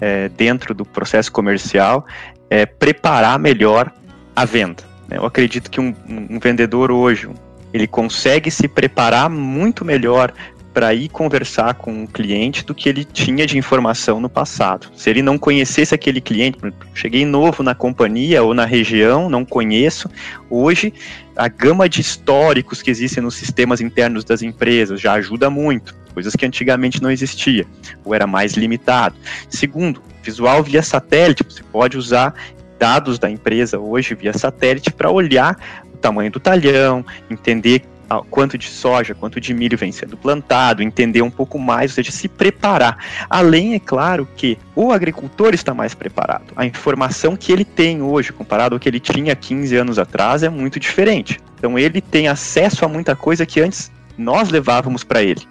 é, 0.01 0.29
dentro 0.29 0.73
do 0.73 0.85
processo 0.85 1.31
comercial 1.31 2.05
é 2.49 2.65
preparar 2.65 3.39
melhor 3.39 3.91
a 4.35 4.45
venda. 4.45 4.83
Eu 5.09 5.25
acredito 5.25 5.69
que 5.69 5.79
um, 5.79 5.93
um 6.07 6.39
vendedor 6.39 6.91
hoje 6.91 7.29
ele 7.73 7.87
consegue 7.87 8.49
se 8.49 8.67
preparar 8.67 9.29
muito 9.29 9.83
melhor 9.83 10.33
para 10.75 10.93
ir 10.93 11.07
conversar 11.07 11.75
com 11.75 12.03
o 12.03 12.07
cliente 12.07 12.65
do 12.65 12.75
que 12.75 12.89
ele 12.89 13.05
tinha 13.05 13.47
de 13.47 13.57
informação 13.57 14.19
no 14.19 14.27
passado. 14.27 14.91
Se 14.93 15.09
ele 15.09 15.21
não 15.21 15.37
conhecesse 15.37 15.95
aquele 15.95 16.19
cliente, 16.19 16.59
cheguei 16.93 17.23
novo 17.23 17.63
na 17.63 17.73
companhia 17.73 18.43
ou 18.43 18.53
na 18.53 18.65
região, 18.65 19.29
não 19.29 19.45
conheço, 19.45 20.09
hoje 20.49 20.93
a 21.33 21.47
gama 21.47 21.87
de 21.87 22.01
históricos 22.01 22.81
que 22.81 22.91
existem 22.91 23.23
nos 23.23 23.35
sistemas 23.35 23.79
internos 23.79 24.25
das 24.25 24.41
empresas 24.41 24.99
já 24.99 25.13
ajuda 25.13 25.49
muito, 25.49 25.95
coisas 26.13 26.35
que 26.35 26.45
antigamente 26.45 27.01
não 27.01 27.09
existia, 27.09 27.65
ou 28.03 28.13
era 28.13 28.27
mais 28.27 28.55
limitado. 28.55 29.15
Segundo, 29.49 30.03
visual 30.21 30.61
via 30.61 30.83
satélite, 30.83 31.45
você 31.45 31.63
pode 31.63 31.97
usar 31.97 32.33
dados 32.77 33.17
da 33.17 33.29
empresa 33.29 33.79
hoje 33.79 34.13
via 34.13 34.37
satélite 34.37 34.91
para 34.91 35.09
olhar 35.09 35.57
o 35.93 35.95
tamanho 35.95 36.31
do 36.31 36.39
talhão, 36.41 37.05
entender 37.29 37.81
quanto 38.29 38.57
de 38.57 38.67
soja, 38.67 39.15
quanto 39.15 39.39
de 39.39 39.53
milho 39.53 39.77
vem 39.77 39.91
sendo 39.91 40.15
plantado, 40.17 40.83
entender 40.83 41.21
um 41.21 41.29
pouco 41.29 41.57
mais, 41.57 41.91
ou 41.91 41.95
seja, 41.95 42.11
se 42.11 42.27
preparar. 42.27 42.97
Além, 43.29 43.73
é 43.73 43.79
claro, 43.79 44.27
que 44.35 44.57
o 44.75 44.91
agricultor 44.91 45.53
está 45.53 45.73
mais 45.73 45.93
preparado. 45.93 46.53
A 46.55 46.65
informação 46.65 47.35
que 47.35 47.51
ele 47.51 47.65
tem 47.65 48.01
hoje, 48.01 48.31
comparado 48.31 48.75
ao 48.75 48.79
que 48.79 48.87
ele 48.87 48.99
tinha 48.99 49.35
15 49.35 49.75
anos 49.75 49.99
atrás, 49.99 50.43
é 50.43 50.49
muito 50.49 50.79
diferente. 50.79 51.39
Então, 51.57 51.77
ele 51.79 52.01
tem 52.01 52.27
acesso 52.27 52.85
a 52.85 52.87
muita 52.87 53.15
coisa 53.15 53.45
que 53.45 53.59
antes 53.59 53.91
nós 54.17 54.49
levávamos 54.49 55.03
para 55.03 55.21
ele. 55.23 55.41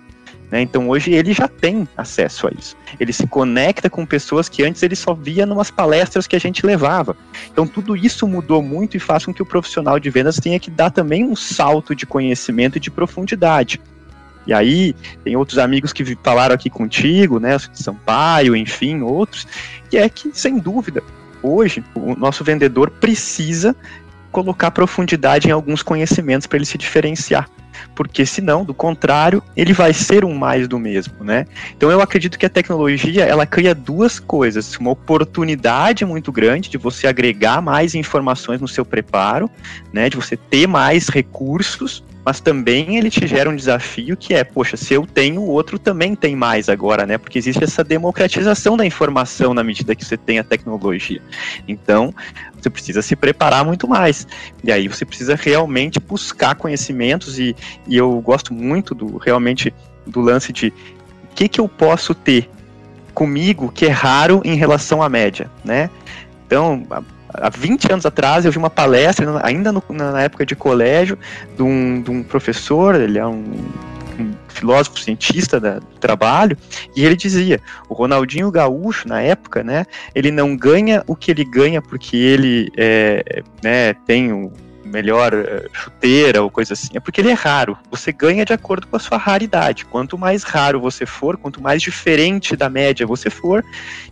Né? 0.51 0.63
Então 0.63 0.89
hoje 0.89 1.13
ele 1.13 1.33
já 1.33 1.49
tem 1.49 1.89
acesso 1.97 2.47
a 2.47 2.51
isso. 2.57 2.77
Ele 2.99 3.13
se 3.13 3.27
conecta 3.27 3.91
com 3.91 4.07
pessoas 4.07 4.49
que 4.49 4.63
antes 4.63 4.83
ele 4.83 4.97
só 4.97 5.15
via 5.15 5.47
numas 5.47 5.71
palestras 5.71 6.27
que 6.27 6.37
a 6.37 6.39
gente 6.39 6.65
levava. 6.65 7.17
Então 7.51 7.67
tudo 7.67 7.97
isso 7.97 8.27
mudou 8.27 8.63
muito 8.63 8.97
e 8.97 9.01
faz 9.01 9.25
com 9.25 9.35
que 9.35 9.43
o 9.43 9.47
profissional 9.47 9.99
de 9.99 10.11
vendas 10.11 10.37
tenha 10.37 10.61
que 10.61 10.71
dar 10.71 10.91
também 10.91 11.25
um 11.25 11.35
salto 11.35 11.95
de 11.95 12.07
conhecimento 12.07 12.77
e 12.77 12.81
de 12.81 12.91
profundidade. 12.91 13.81
E 14.47 14.53
aí, 14.53 14.95
tem 15.25 15.37
outros 15.37 15.59
amigos 15.59 15.91
que 15.91 16.05
falaram 16.23 16.55
aqui 16.55 16.69
contigo, 16.69 17.41
né, 17.41 17.57
Sampaio, 17.73 18.55
enfim, 18.55 19.01
outros, 19.01 19.47
que 19.89 19.97
é 19.97 20.07
que, 20.07 20.31
sem 20.35 20.59
dúvida, 20.59 21.03
hoje 21.43 21.83
o 21.95 22.15
nosso 22.15 22.45
vendedor 22.45 22.91
precisa 22.91 23.75
colocar 24.31 24.71
profundidade 24.71 25.49
em 25.49 25.51
alguns 25.51 25.83
conhecimentos 25.83 26.47
para 26.47 26.59
ele 26.59 26.67
se 26.67 26.77
diferenciar 26.77 27.49
porque 27.95 28.25
senão, 28.27 28.65
do 28.65 28.75
contrário, 28.75 29.43
ele 29.57 29.73
vai 29.73 29.93
ser 29.93 30.25
um 30.25 30.35
mais 30.35 30.69
do 30.69 30.79
mesmo, 30.79 31.25
né? 31.25 31.47
Então 31.77 31.91
eu 31.91 32.01
acredito 32.01 32.39
que 32.39 32.47
a 32.47 32.51
tecnologia, 32.51 33.25
ela 33.25 33.47
cria 33.47 33.75
duas 33.75 34.19
coisas, 34.19 34.77
uma 34.77 34.91
oportunidade 34.91 36.05
muito 36.05 36.33
grande 36.33 36.69
de 36.71 36.79
você 36.79 37.07
agregar 37.07 37.61
mais 37.61 37.95
informações 37.95 38.61
no 38.61 38.69
seu 38.69 38.85
preparo, 38.85 39.51
né, 39.93 40.09
de 40.09 40.17
você 40.17 40.37
ter 40.37 40.67
mais 40.67 41.09
recursos 41.09 42.03
mas 42.25 42.41
também 42.41 42.97
ele 42.97 43.11
te 43.11 43.27
gera 43.27 43.51
um 43.51 43.55
desafio 43.55 44.17
que 44.17 44.33
é, 44.33 44.43
poxa, 44.43 44.77
se 44.77 44.95
eu 44.95 45.07
tenho, 45.07 45.43
o 45.43 45.51
outro 45.51 45.79
também 45.79 46.15
tem 46.15 46.35
mais 46.35 46.69
agora, 46.69 47.05
né? 47.05 47.19
Porque 47.19 47.39
existe 47.39 47.63
essa 47.63 47.85
democratização 47.85 48.77
da 48.77 48.87
informação 48.87 49.53
na 49.53 49.63
medida 49.63 49.95
que 49.95 50.05
você 50.05 50.17
tem 50.17 50.39
a 50.39 50.45
tecnologia. 50.45 51.21
Então, 51.69 52.15
você 52.59 52.71
precisa 52.71 53.03
se 53.03 53.15
preparar 53.15 53.65
muito 53.65 53.87
mais. 53.87 54.27
E 54.63 54.73
aí 54.73 54.89
você 54.89 55.05
precisa 55.05 55.35
realmente 55.35 56.01
buscar 56.01 56.55
conhecimentos 56.55 57.39
e, 57.39 57.55
e 57.87 57.97
eu 57.97 58.19
gosto 58.21 58.55
muito 58.55 58.95
do 58.95 59.19
realmente 59.19 59.73
do 60.07 60.21
lance 60.21 60.53
de 60.53 60.69
o 60.69 61.35
que, 61.35 61.49
que 61.49 61.61
eu 61.61 61.69
posso 61.69 62.15
ter 62.15 62.49
comigo 63.13 63.71
que 63.71 63.87
é 63.87 63.91
raro 63.91 64.41
em 64.45 64.55
relação 64.55 65.03
à 65.03 65.09
média, 65.09 65.51
né? 65.65 65.91
Então, 66.47 66.87
há 67.35 67.51
20 67.51 67.93
anos 67.93 68.07
atrás 68.07 68.45
eu 68.45 68.53
vi 68.53 68.59
uma 68.59 68.71
palestra, 68.71 69.41
ainda 69.43 69.73
no, 69.73 69.83
na 69.91 70.23
época 70.23 70.47
de 70.47 70.55
colégio, 70.55 71.19
de 71.57 71.63
um, 71.63 72.03
de 72.03 72.11
um 72.11 72.23
professor, 72.23 72.95
ele 72.95 73.19
é 73.19 73.27
um, 73.27 73.45
um 74.19 74.33
filósofo 74.49 74.99
cientista 74.99 75.59
da, 75.59 75.79
do 75.79 75.99
trabalho, 76.01 76.57
e 76.97 77.05
ele 77.05 77.17
dizia: 77.17 77.61
o 77.89 77.95
Ronaldinho 77.95 78.51
Gaúcho, 78.51 79.09
na 79.09 79.21
época, 79.21 79.63
né, 79.63 79.87
ele 80.15 80.31
não 80.31 80.57
ganha 80.57 81.03
o 81.07 81.17
que 81.17 81.31
ele 81.31 81.45
ganha 81.45 81.83
porque 81.83 82.17
ele 82.17 82.71
é, 82.77 83.43
né, 83.63 83.95
tem 84.07 84.33
o 84.33 84.53
melhor 84.95 85.35
eh, 85.35 85.69
chuteira 85.73 86.43
ou 86.43 86.51
coisa 86.51 86.73
assim, 86.73 86.91
é 86.95 87.01
porque 87.01 87.21
ele 87.21 87.31
é 87.31 87.35
raro. 87.35 87.77
Você 87.91 88.13
ganha 88.13 88.45
de 88.45 88.53
acordo 88.53 88.87
com 88.87 88.97
a 88.97 89.01
sua 89.01 89.19
raridade. 89.19 89.85
Quanto 89.85 90.17
mais 90.17 90.45
raro 90.45 90.81
você 90.81 91.05
for, 91.05 91.37
quanto 91.37 91.61
mais 91.61 91.83
diferente 91.83 92.57
da 92.57 92.71
média 92.71 93.07
você 93.07 93.29
for, 93.29 93.65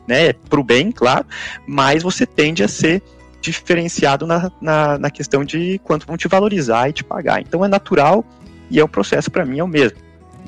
né, 0.07 0.33
pro 0.33 0.65
bem, 0.65 0.91
claro, 0.91 1.25
mais 1.67 2.03
você 2.03 2.27
tende 2.27 2.65
a 2.65 2.69
ser 2.69 3.01
diferenciado 3.41 4.27
na, 4.27 4.51
na, 4.61 4.99
na 4.99 5.11
questão 5.11 5.45
de 5.45 5.81
quanto 5.85 6.07
vão 6.07 6.17
te 6.17 6.29
valorizar 6.29 6.89
e 6.89 6.93
te 6.93 7.05
pagar. 7.05 7.41
Então 7.41 7.65
é 7.65 7.69
natural 7.69 8.25
e 8.69 8.81
é 8.81 8.85
o 8.85 8.89
processo 8.89 9.31
para 9.31 9.45
mim 9.45 9.61
é 9.61 9.65
o 9.65 9.69
mesmo. 9.69 9.99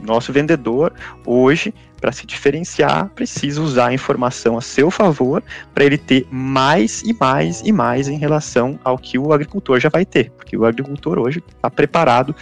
Nosso 0.03 0.33
vendedor 0.33 0.93
hoje 1.25 1.73
para 2.05 2.13
se 2.13 2.27
diferenciar, 2.27 3.09
precisa 3.15 3.63
usar 3.63 3.87
a 3.87 3.95
informação 3.95 4.59
a 4.59 4.61
seu 4.61 4.91
favor 4.91 5.43
para 5.73 5.87
ele 5.87 5.97
ter 5.97 6.27
mais 6.31 7.01
e 7.01 7.15
mais 7.15 7.63
e 7.63 7.73
mais 7.73 8.09
em 8.09 8.19
relação 8.19 8.79
ao 8.85 8.99
que 8.99 9.19
o 9.19 9.33
agricultor 9.33 9.81
já 9.81 9.89
vai 9.89 10.05
ter, 10.05 10.31
porque 10.33 10.55
o 10.55 10.67
agricultor 10.67 11.19
hoje 11.19 11.43
está 11.49 11.71
preparado 11.71 12.37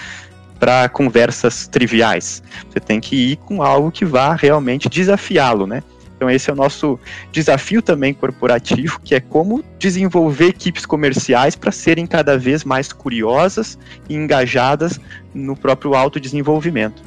para 0.59 0.89
conversas 0.89 1.69
triviais. 1.69 2.43
Você 2.69 2.81
tem 2.81 3.01
que 3.01 3.15
ir 3.15 3.37
com 3.37 3.63
algo 3.63 3.93
que 3.93 4.05
vá 4.05 4.35
realmente 4.35 4.89
desafiá-lo, 4.89 5.65
né? 5.65 5.85
Então 6.17 6.29
esse 6.29 6.51
é 6.51 6.53
o 6.53 6.57
nosso 6.57 6.99
desafio 7.31 7.81
também 7.81 8.13
corporativo, 8.13 8.99
que 9.05 9.15
é 9.15 9.21
como 9.21 9.63
desenvolver 9.79 10.49
equipes 10.49 10.85
comerciais 10.85 11.55
para 11.55 11.71
serem 11.71 12.05
cada 12.05 12.37
vez 12.37 12.65
mais 12.65 12.93
curiosas 12.93 13.79
e 14.09 14.17
engajadas 14.17 14.99
no 15.33 15.55
próprio 15.55 15.95
autodesenvolvimento. 15.95 17.01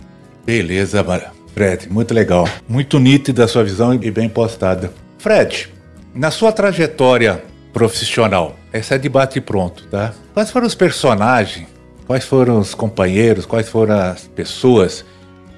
Beleza, 0.46 1.04
Mara. 1.04 1.35
Fred, 1.56 1.88
muito 1.90 2.14
legal. 2.14 2.46
Muito 2.68 3.00
nítida 3.00 3.46
a 3.46 3.48
sua 3.48 3.64
visão 3.64 3.94
e 3.94 4.12
bem 4.12 4.28
postada. 4.28 4.92
Fred, 5.18 5.70
na 6.14 6.30
sua 6.30 6.52
trajetória 6.52 7.42
profissional, 7.72 8.58
essa 8.74 8.96
é 8.96 8.98
debate 8.98 9.40
pronto, 9.40 9.88
tá? 9.88 10.14
Quais 10.34 10.52
foram 10.52 10.68
os 10.68 10.76
personagens, 10.76 11.66
quais 12.06 12.26
foram 12.26 12.60
os 12.60 12.76
companheiros, 12.76 13.46
quais 13.46 13.70
foram 13.70 13.96
as 13.98 14.28
pessoas 14.28 15.06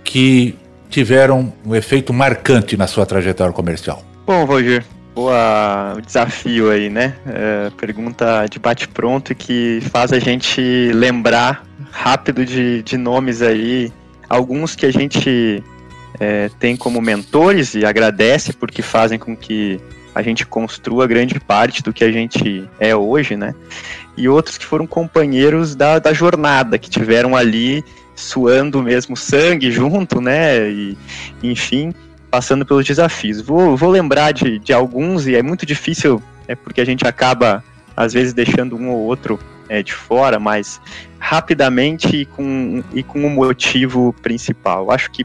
que 0.03 0.55
tiveram 0.87 1.51
um 1.65 1.73
efeito 1.73 2.13
marcante 2.13 2.77
na 2.77 2.85
sua 2.85 3.03
trajetória 3.03 3.51
comercial? 3.51 4.03
Bom, 4.23 4.45
Roger, 4.45 4.85
boa 5.15 5.97
desafio 6.05 6.69
aí, 6.69 6.91
né? 6.91 7.15
É, 7.25 7.71
pergunta 7.75 8.45
de 8.45 8.59
bate 8.59 8.87
pronto 8.87 9.33
que 9.33 9.79
faz 9.89 10.13
a 10.13 10.19
gente 10.19 10.61
lembrar 10.93 11.65
rápido 11.89 12.45
de, 12.45 12.83
de 12.83 12.97
nomes 12.97 13.41
aí, 13.41 13.91
alguns 14.29 14.75
que 14.75 14.85
a 14.85 14.91
gente 14.91 15.63
é, 16.19 16.49
tem 16.59 16.75
como 16.75 17.01
mentores 17.01 17.75
e 17.75 17.85
agradece 17.85 18.53
porque 18.53 18.81
fazem 18.81 19.19
com 19.19 19.35
que 19.35 19.79
a 20.13 20.21
gente 20.21 20.45
construa 20.45 21.05
grande 21.05 21.39
parte 21.39 21.83
do 21.83 21.93
que 21.93 22.03
a 22.03 22.11
gente 22.11 22.67
é 22.79 22.95
hoje, 22.95 23.37
né? 23.37 23.53
E 24.15 24.27
outros 24.27 24.57
que 24.57 24.65
foram 24.65 24.87
companheiros 24.87 25.75
da, 25.75 25.99
da 25.99 26.11
jornada, 26.11 26.79
que 26.79 26.89
tiveram 26.89 27.35
ali 27.35 27.83
suando 28.15 28.81
mesmo 28.81 29.15
sangue 29.15 29.71
junto, 29.71 30.19
né? 30.19 30.69
E, 30.71 30.97
enfim, 31.43 31.93
passando 32.31 32.65
pelos 32.65 32.83
desafios. 32.83 33.41
Vou, 33.41 33.77
vou 33.77 33.91
lembrar 33.91 34.31
de, 34.31 34.57
de 34.57 34.73
alguns, 34.73 35.27
e 35.27 35.35
é 35.35 35.43
muito 35.43 35.67
difícil, 35.67 36.21
é 36.47 36.55
porque 36.55 36.81
a 36.81 36.85
gente 36.85 37.07
acaba, 37.07 37.63
às 37.95 38.11
vezes, 38.11 38.33
deixando 38.33 38.75
um 38.75 38.89
ou 38.89 39.01
outro 39.01 39.39
é, 39.69 39.83
de 39.83 39.93
fora, 39.93 40.39
mas 40.39 40.81
rapidamente 41.19 42.21
e 42.21 42.25
com, 42.25 42.83
e 42.91 43.03
com 43.03 43.23
o 43.23 43.29
motivo 43.29 44.13
principal. 44.23 44.89
Acho 44.89 45.11
que 45.11 45.23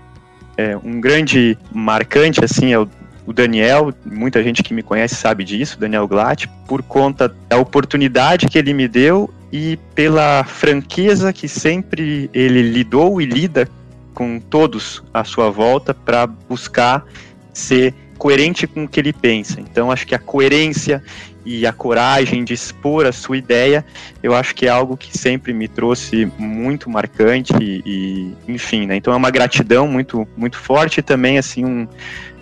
é, 0.57 0.77
um 0.77 1.01
grande 1.01 1.57
marcante, 1.73 2.45
assim, 2.45 2.73
é 2.73 2.79
o 2.79 2.89
o 3.27 3.33
Daniel, 3.33 3.93
muita 4.05 4.43
gente 4.43 4.63
que 4.63 4.75
me 4.75 4.83
conhece 4.83 5.15
sabe 5.15 5.45
disso, 5.45 5.79
Daniel 5.79 6.09
Glatt, 6.09 6.49
por 6.67 6.83
conta 6.83 7.35
da 7.49 7.57
oportunidade 7.57 8.49
que 8.49 8.59
ele 8.59 8.75
me 8.75 8.89
deu 8.89 9.33
e 9.53 9.79
pela 9.95 10.43
franqueza 10.45 11.33
que 11.33 11.47
sempre 11.47 12.29
ele 12.33 12.63
lidou 12.63 13.21
e 13.21 13.27
lida 13.27 13.69
com 14.15 14.41
todos 14.41 15.03
à 15.15 15.25
sua 15.25 15.51
volta 15.51 15.95
para 15.95 16.27
buscar 16.27 17.05
ser 17.53 17.95
coerente 18.19 18.67
com 18.67 18.85
o 18.85 18.89
que 18.89 18.99
ele 18.99 19.13
pensa. 19.13 19.61
Então, 19.61 19.91
acho 19.91 20.07
que 20.07 20.15
a 20.15 20.19
coerência 20.19 21.03
e 21.45 21.67
a 21.67 21.73
coragem 21.73 22.45
de 22.45 22.55
expor 22.55 23.07
a 23.07 23.13
sua 23.13 23.37
ideia, 23.37 23.85
eu 24.23 24.35
acho 24.35 24.55
que 24.55 24.67
é 24.67 24.69
algo 24.69 24.97
que 24.97 25.17
sempre 25.17 25.53
me 25.53 25.69
trouxe 25.69 26.31
muito 26.39 26.89
marcante 26.89 27.53
e, 27.61 27.83
e 27.85 28.53
enfim, 28.53 28.87
né? 28.87 28.97
Então 28.97 29.13
é 29.13 29.17
uma 29.17 29.31
gratidão 29.31 29.89
muito, 29.89 30.27
muito 30.37 30.57
forte 30.57 30.99
e 30.99 31.03
também 31.03 31.39
assim 31.39 31.65
um, 31.65 31.89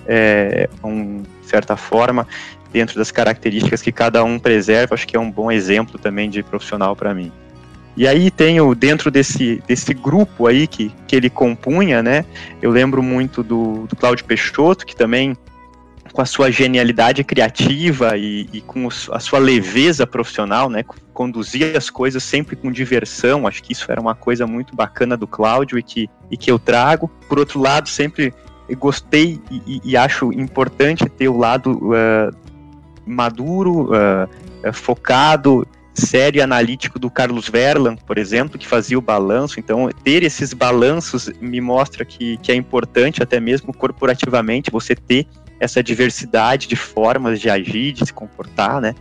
é, 0.06 0.68
um 0.84 1.22
certa 1.42 1.76
forma 1.76 2.26
dentro 2.72 2.96
das 2.96 3.10
características 3.10 3.82
que 3.82 3.90
cada 3.90 4.22
um 4.22 4.38
preserva, 4.38 4.94
acho 4.94 5.06
que 5.06 5.16
é 5.16 5.20
um 5.20 5.30
bom 5.30 5.50
exemplo 5.50 5.98
também 5.98 6.30
de 6.30 6.42
profissional 6.42 6.94
para 6.94 7.12
mim. 7.14 7.32
E 7.96 8.06
aí 8.06 8.30
tenho 8.30 8.74
dentro 8.74 9.10
desse, 9.10 9.62
desse 9.66 9.92
grupo 9.92 10.46
aí 10.46 10.66
que, 10.66 10.92
que 11.08 11.16
ele 11.16 11.28
compunha, 11.28 12.02
né? 12.02 12.24
Eu 12.62 12.70
lembro 12.70 13.02
muito 13.02 13.42
do, 13.42 13.86
do 13.88 13.96
Cláudio 13.96 14.24
Peixoto, 14.24 14.86
que 14.86 14.94
também 14.94 15.36
com 16.12 16.20
a 16.20 16.26
sua 16.26 16.50
genialidade 16.50 17.22
criativa 17.22 18.16
e, 18.16 18.48
e 18.52 18.60
com 18.60 18.88
a 19.10 19.20
sua 19.20 19.38
leveza 19.38 20.06
profissional, 20.06 20.68
né, 20.68 20.84
conduzia 21.12 21.76
as 21.76 21.88
coisas 21.90 22.22
sempre 22.22 22.56
com 22.56 22.70
diversão. 22.70 23.46
Acho 23.46 23.62
que 23.62 23.72
isso 23.72 23.90
era 23.90 24.00
uma 24.00 24.14
coisa 24.14 24.46
muito 24.46 24.74
bacana 24.74 25.16
do 25.16 25.26
Cláudio 25.26 25.78
e 25.78 25.82
que, 25.82 26.08
e 26.30 26.36
que 26.36 26.50
eu 26.50 26.58
trago. 26.58 27.08
Por 27.28 27.38
outro 27.38 27.60
lado, 27.60 27.88
sempre 27.88 28.34
gostei 28.78 29.40
e, 29.50 29.80
e 29.84 29.96
acho 29.96 30.32
importante 30.32 31.08
ter 31.08 31.28
o 31.28 31.36
lado 31.36 31.72
uh, 31.72 32.34
maduro, 33.04 33.90
uh, 33.92 34.72
focado, 34.72 35.66
sério 35.94 36.38
e 36.38 36.42
analítico 36.42 36.98
do 36.98 37.10
Carlos 37.10 37.48
Verlan, 37.48 37.96
por 37.96 38.18
exemplo, 38.18 38.58
que 38.58 38.66
fazia 38.66 38.98
o 38.98 39.02
balanço. 39.02 39.60
Então, 39.60 39.88
ter 40.04 40.22
esses 40.22 40.52
balanços 40.52 41.30
me 41.40 41.60
mostra 41.60 42.04
que, 42.04 42.36
que 42.38 42.52
é 42.52 42.54
importante, 42.54 43.22
até 43.22 43.40
mesmo 43.40 43.72
corporativamente, 43.72 44.70
você 44.70 44.94
ter 44.94 45.26
essa 45.60 45.82
diversidade 45.82 46.66
de 46.66 46.74
formas 46.74 47.38
de 47.38 47.50
agir, 47.50 47.92
de 47.92 48.06
se 48.06 48.12
comportar, 48.12 48.80
né? 48.80 48.94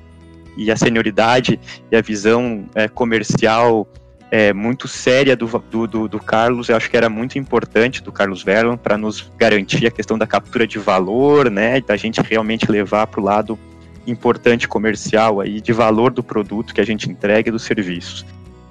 E 0.57 0.69
a 0.69 0.75
senioridade 0.75 1.59
e 1.89 1.95
a 1.95 2.01
visão 2.01 2.65
é, 2.75 2.87
comercial 2.87 3.87
é, 4.29 4.53
muito 4.53 4.87
séria 4.87 5.35
do, 5.35 5.47
do, 5.47 6.07
do, 6.07 6.19
Carlos, 6.19 6.69
eu 6.69 6.75
acho 6.75 6.89
que 6.89 6.97
era 6.97 7.09
muito 7.09 7.39
importante 7.39 8.03
do 8.03 8.11
Carlos 8.11 8.43
Verlon 8.43 8.77
para 8.77 8.97
nos 8.97 9.31
garantir 9.37 9.87
a 9.87 9.91
questão 9.91 10.17
da 10.17 10.27
captura 10.27 10.67
de 10.67 10.77
valor, 10.77 11.49
né? 11.49 11.79
Da 11.81 11.95
gente 11.95 12.21
realmente 12.21 12.69
levar 12.69 13.07
para 13.07 13.21
o 13.21 13.23
lado 13.23 13.57
importante 14.05 14.67
comercial 14.67 15.39
aí 15.39 15.61
de 15.61 15.71
valor 15.71 16.11
do 16.11 16.21
produto 16.21 16.73
que 16.73 16.81
a 16.81 16.85
gente 16.85 17.09
entrega 17.09 17.49
e 17.49 17.51
dos 17.51 17.63
serviços. 17.63 18.25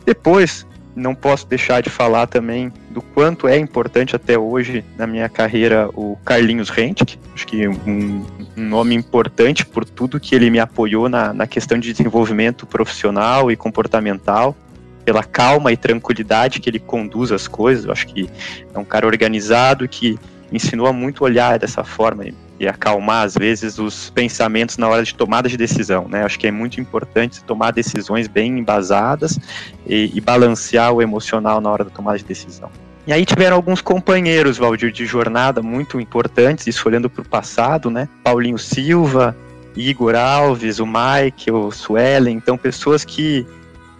Depois, 0.04 0.66
não 0.98 1.14
posso 1.14 1.46
deixar 1.46 1.80
de 1.80 1.88
falar 1.88 2.26
também 2.26 2.72
do 2.90 3.00
quanto 3.00 3.46
é 3.48 3.56
importante 3.56 4.14
até 4.14 4.38
hoje 4.38 4.84
na 4.96 5.06
minha 5.06 5.28
carreira 5.28 5.88
o 5.94 6.16
Carlinhos 6.24 6.68
Rentke, 6.68 7.18
acho 7.34 7.46
que 7.46 7.66
um, 7.68 8.26
um, 8.56 8.68
nome 8.68 8.94
importante 8.94 9.64
por 9.64 9.84
tudo 9.84 10.20
que 10.20 10.34
ele 10.34 10.50
me 10.50 10.58
apoiou 10.58 11.08
na, 11.08 11.32
na 11.32 11.46
questão 11.46 11.78
de 11.78 11.92
desenvolvimento 11.92 12.66
profissional 12.66 13.50
e 13.50 13.56
comportamental, 13.56 14.56
pela 15.04 15.24
calma 15.24 15.72
e 15.72 15.76
tranquilidade 15.76 16.60
que 16.60 16.68
ele 16.68 16.78
conduz 16.78 17.32
as 17.32 17.48
coisas, 17.48 17.88
acho 17.88 18.06
que 18.08 18.28
é 18.74 18.78
um 18.78 18.84
cara 18.84 19.06
organizado 19.06 19.88
que 19.88 20.18
ensinou 20.52 20.86
a 20.86 20.92
muito 20.92 21.24
olhar 21.24 21.58
dessa 21.58 21.84
forma 21.84 22.24
e 22.60 22.66
acalmar 22.66 23.24
às 23.24 23.34
vezes 23.34 23.78
os 23.78 24.10
pensamentos 24.10 24.76
na 24.76 24.88
hora 24.88 25.04
de 25.04 25.14
tomada 25.14 25.48
de 25.48 25.56
decisão, 25.56 26.08
né? 26.08 26.24
Acho 26.24 26.38
que 26.38 26.46
é 26.46 26.50
muito 26.50 26.80
importante 26.80 27.42
tomar 27.44 27.70
decisões 27.70 28.26
bem 28.26 28.58
embasadas 28.58 29.38
e, 29.86 30.10
e 30.14 30.20
balancear 30.20 30.92
o 30.92 31.00
emocional 31.00 31.60
na 31.60 31.70
hora 31.70 31.84
da 31.84 31.90
tomada 31.90 32.18
de 32.18 32.24
decisão. 32.24 32.70
E 33.06 33.12
aí 33.12 33.24
tiveram 33.24 33.56
alguns 33.56 33.80
companheiros, 33.80 34.58
Valdir, 34.58 34.92
de 34.92 35.06
jornada 35.06 35.62
muito 35.62 35.98
importantes, 35.98 36.66
isso 36.66 36.86
olhando 36.86 37.08
para 37.08 37.22
o 37.22 37.24
passado, 37.24 37.90
né? 37.90 38.08
Paulinho 38.22 38.58
Silva, 38.58 39.34
Igor 39.74 40.14
Alves, 40.14 40.78
o 40.78 40.86
Mike, 40.86 41.50
o 41.50 41.70
Suelen, 41.70 42.36
então 42.36 42.58
pessoas 42.58 43.04
que 43.04 43.46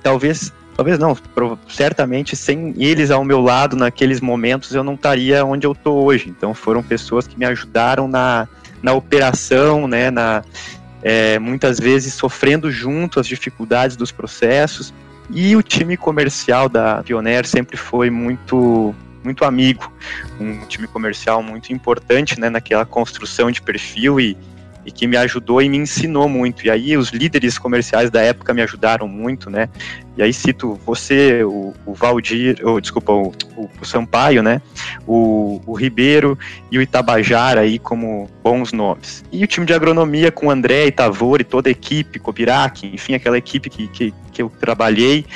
talvez 0.03 0.53
talvez 0.78 0.96
não, 0.96 1.18
certamente 1.68 2.36
sem 2.36 2.72
eles 2.78 3.10
ao 3.10 3.24
meu 3.24 3.40
lado 3.40 3.74
naqueles 3.74 4.20
momentos 4.20 4.72
eu 4.72 4.84
não 4.84 4.94
estaria 4.94 5.44
onde 5.44 5.66
eu 5.66 5.72
estou 5.72 6.04
hoje. 6.04 6.28
Então 6.28 6.54
foram 6.54 6.84
pessoas 6.84 7.26
que 7.26 7.36
me 7.36 7.44
ajudaram 7.44 8.06
na, 8.06 8.46
na 8.80 8.92
operação, 8.92 9.88
né, 9.88 10.08
na, 10.08 10.44
é, 11.02 11.36
muitas 11.40 11.80
vezes 11.80 12.14
sofrendo 12.14 12.70
junto 12.70 13.18
as 13.18 13.26
dificuldades 13.26 13.96
dos 13.96 14.12
processos. 14.12 14.94
E 15.30 15.56
o 15.56 15.64
time 15.64 15.96
comercial 15.96 16.68
da 16.68 17.02
Pioneer 17.02 17.44
sempre 17.44 17.76
foi 17.76 18.08
muito 18.08 18.94
muito 19.24 19.44
amigo, 19.44 19.92
um 20.38 20.64
time 20.66 20.86
comercial 20.86 21.42
muito 21.42 21.72
importante 21.72 22.38
né, 22.38 22.48
naquela 22.48 22.86
construção 22.86 23.50
de 23.50 23.60
perfil 23.60 24.20
e, 24.20 24.36
e 24.88 24.90
que 24.90 25.07
me 25.07 25.18
ajudou 25.18 25.61
e 25.61 25.68
me 25.68 25.77
ensinou 25.77 26.31
muito. 26.31 26.66
E 26.66 26.70
aí 26.70 26.96
os 26.96 27.11
líderes 27.11 27.59
comerciais 27.59 28.11
da 28.11 28.22
época 28.22 28.55
me 28.55 28.62
ajudaram 28.62 29.07
muito, 29.07 29.51
né? 29.51 29.68
E 30.16 30.22
aí 30.22 30.33
cito 30.33 30.81
você, 30.87 31.44
o, 31.44 31.74
o 31.85 31.92
Valdir, 31.92 32.59
ou, 32.64 32.81
desculpa, 32.81 33.12
o, 33.12 33.35
o, 33.55 33.85
Sampaio, 33.85 34.42
né? 34.42 34.62
O, 35.07 35.61
o 35.66 35.74
Ribeiro 35.74 36.38
e 36.72 36.79
o 36.79 36.83
Itabajara 36.83 37.61
aí 37.61 37.79
como 37.79 38.31
bons 38.42 38.72
nomes. 38.72 39.22
E 39.31 39.44
o 39.44 39.46
time 39.46 39.66
de 39.66 39.74
agronomia 39.74 40.33
com 40.33 40.46
o 40.46 40.51
André, 40.51 40.87
Itavor 40.87 41.42
e 41.42 41.44
toda 41.44 41.68
a 41.68 41.72
equipe, 41.72 42.18
Cobirac, 42.18 42.87
enfim, 42.87 43.12
aquela 43.12 43.37
equipe 43.37 43.68
que, 43.68 43.88
que, 43.88 44.14
que 44.33 44.40
eu 44.40 44.51
trabalhei 44.59 45.27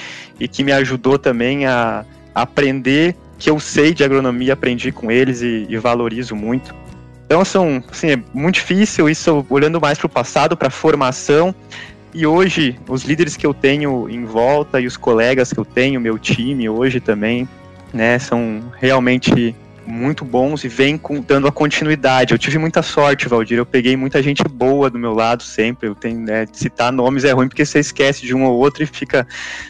e 0.40 0.48
que 0.48 0.64
me 0.64 0.72
ajudou 0.72 1.18
também 1.18 1.66
a, 1.66 2.06
a 2.34 2.40
aprender 2.40 3.14
que 3.38 3.50
eu 3.50 3.60
sei 3.60 3.92
de 3.92 4.02
agronomia, 4.02 4.54
aprendi 4.54 4.90
com 4.90 5.10
eles 5.10 5.42
e, 5.42 5.66
e 5.68 5.76
valorizo 5.76 6.34
muito. 6.34 6.74
Então 7.32 7.46
são, 7.46 7.82
assim, 7.90 8.10
é 8.10 8.22
muito 8.34 8.56
difícil 8.56 9.08
isso 9.08 9.46
olhando 9.48 9.80
mais 9.80 9.96
para 9.96 10.04
o 10.04 10.10
passado, 10.10 10.54
para 10.54 10.68
a 10.68 10.70
formação. 10.70 11.54
E 12.12 12.26
hoje, 12.26 12.78
os 12.86 13.04
líderes 13.04 13.38
que 13.38 13.46
eu 13.46 13.54
tenho 13.54 14.06
em 14.10 14.26
volta 14.26 14.78
e 14.78 14.86
os 14.86 14.98
colegas 14.98 15.50
que 15.50 15.58
eu 15.58 15.64
tenho, 15.64 15.98
meu 15.98 16.18
time 16.18 16.68
hoje 16.68 17.00
também, 17.00 17.48
né, 17.90 18.18
são 18.18 18.62
realmente 18.78 19.56
muito 19.86 20.26
bons 20.26 20.62
e 20.62 20.68
vêm 20.68 21.00
dando 21.26 21.46
a 21.48 21.52
continuidade. 21.52 22.34
Eu 22.34 22.38
tive 22.38 22.58
muita 22.58 22.82
sorte, 22.82 23.26
Valdir. 23.26 23.56
Eu 23.56 23.64
peguei 23.64 23.96
muita 23.96 24.22
gente 24.22 24.44
boa 24.44 24.90
do 24.90 24.98
meu 24.98 25.14
lado 25.14 25.42
sempre. 25.42 25.88
Eu 25.88 25.94
tenho, 25.94 26.20
né, 26.20 26.46
citar 26.52 26.92
nomes 26.92 27.24
é 27.24 27.32
ruim 27.32 27.48
porque 27.48 27.64
você 27.64 27.78
esquece 27.78 28.26
de 28.26 28.34
um 28.34 28.44
ou 28.44 28.58
outro 28.58 28.82
e 28.82 28.86
fica. 28.86 29.26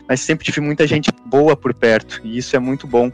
Mas 0.09 0.21
sempre 0.21 0.45
tive 0.45 0.61
muita 0.61 0.85
gente 0.85 1.11
boa 1.25 1.57
por 1.57 1.73
perto. 1.73 2.21
E 2.25 2.39
isso 2.39 2.57
é 2.57 2.59
muito 2.59 2.89
bom 2.89 3.09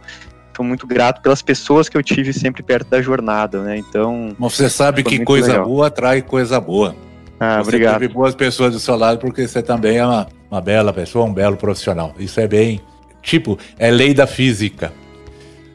sou 0.58 0.64
muito 0.64 0.88
grato 0.88 1.22
pelas 1.22 1.40
pessoas 1.40 1.88
que 1.88 1.96
eu 1.96 2.02
tive 2.02 2.32
sempre 2.32 2.64
perto 2.64 2.88
da 2.88 3.00
jornada, 3.00 3.62
né? 3.62 3.78
Então. 3.78 4.34
Mas 4.36 4.54
você 4.54 4.68
sabe 4.68 5.04
que 5.04 5.24
coisa 5.24 5.52
legal. 5.52 5.66
boa 5.66 5.86
atrai 5.86 6.20
coisa 6.20 6.60
boa. 6.60 6.96
Ah, 7.38 7.58
você 7.58 7.68
obrigado. 7.68 8.00
teve 8.00 8.12
boas 8.12 8.34
pessoas 8.34 8.72
do 8.72 8.80
seu 8.80 8.96
lado 8.96 9.20
porque 9.20 9.46
você 9.46 9.62
também 9.62 9.98
é 9.98 10.04
uma, 10.04 10.26
uma 10.50 10.60
bela 10.60 10.92
pessoa, 10.92 11.24
um 11.24 11.32
belo 11.32 11.56
profissional. 11.56 12.12
Isso 12.18 12.40
é 12.40 12.48
bem. 12.48 12.80
Tipo, 13.22 13.56
é 13.78 13.88
lei 13.90 14.12
da 14.12 14.26
física. 14.26 14.92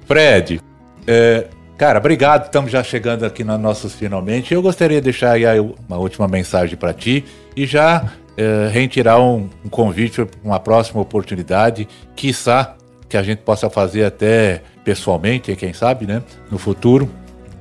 Fred, 0.06 0.60
é, 1.08 1.48
cara, 1.78 2.00
obrigado. 2.00 2.46
Estamos 2.46 2.70
já 2.70 2.84
chegando 2.84 3.26
aqui 3.26 3.46
nos 3.46 3.60
nossos 3.60 3.96
finalmente. 3.96 4.54
Eu 4.54 4.62
gostaria 4.62 4.98
de 4.98 5.06
deixar 5.06 5.32
aí 5.32 5.60
uma 5.60 5.98
última 5.98 6.28
mensagem 6.28 6.76
para 6.76 6.94
ti 6.94 7.24
e 7.56 7.66
já 7.66 8.12
é, 8.36 8.68
retirar 8.70 9.22
um, 9.22 9.50
um 9.64 9.70
convite 9.70 10.26
para 10.26 10.38
uma 10.44 10.60
próxima 10.60 11.00
oportunidade, 11.00 11.88
quiçá 12.18 12.76
que 13.14 13.18
a 13.18 13.22
gente 13.22 13.44
possa 13.44 13.70
fazer 13.70 14.06
até 14.06 14.64
pessoalmente, 14.84 15.56
quem 15.56 15.72
sabe, 15.72 16.08
né, 16.08 16.24
no 16.50 16.58
futuro. 16.58 17.08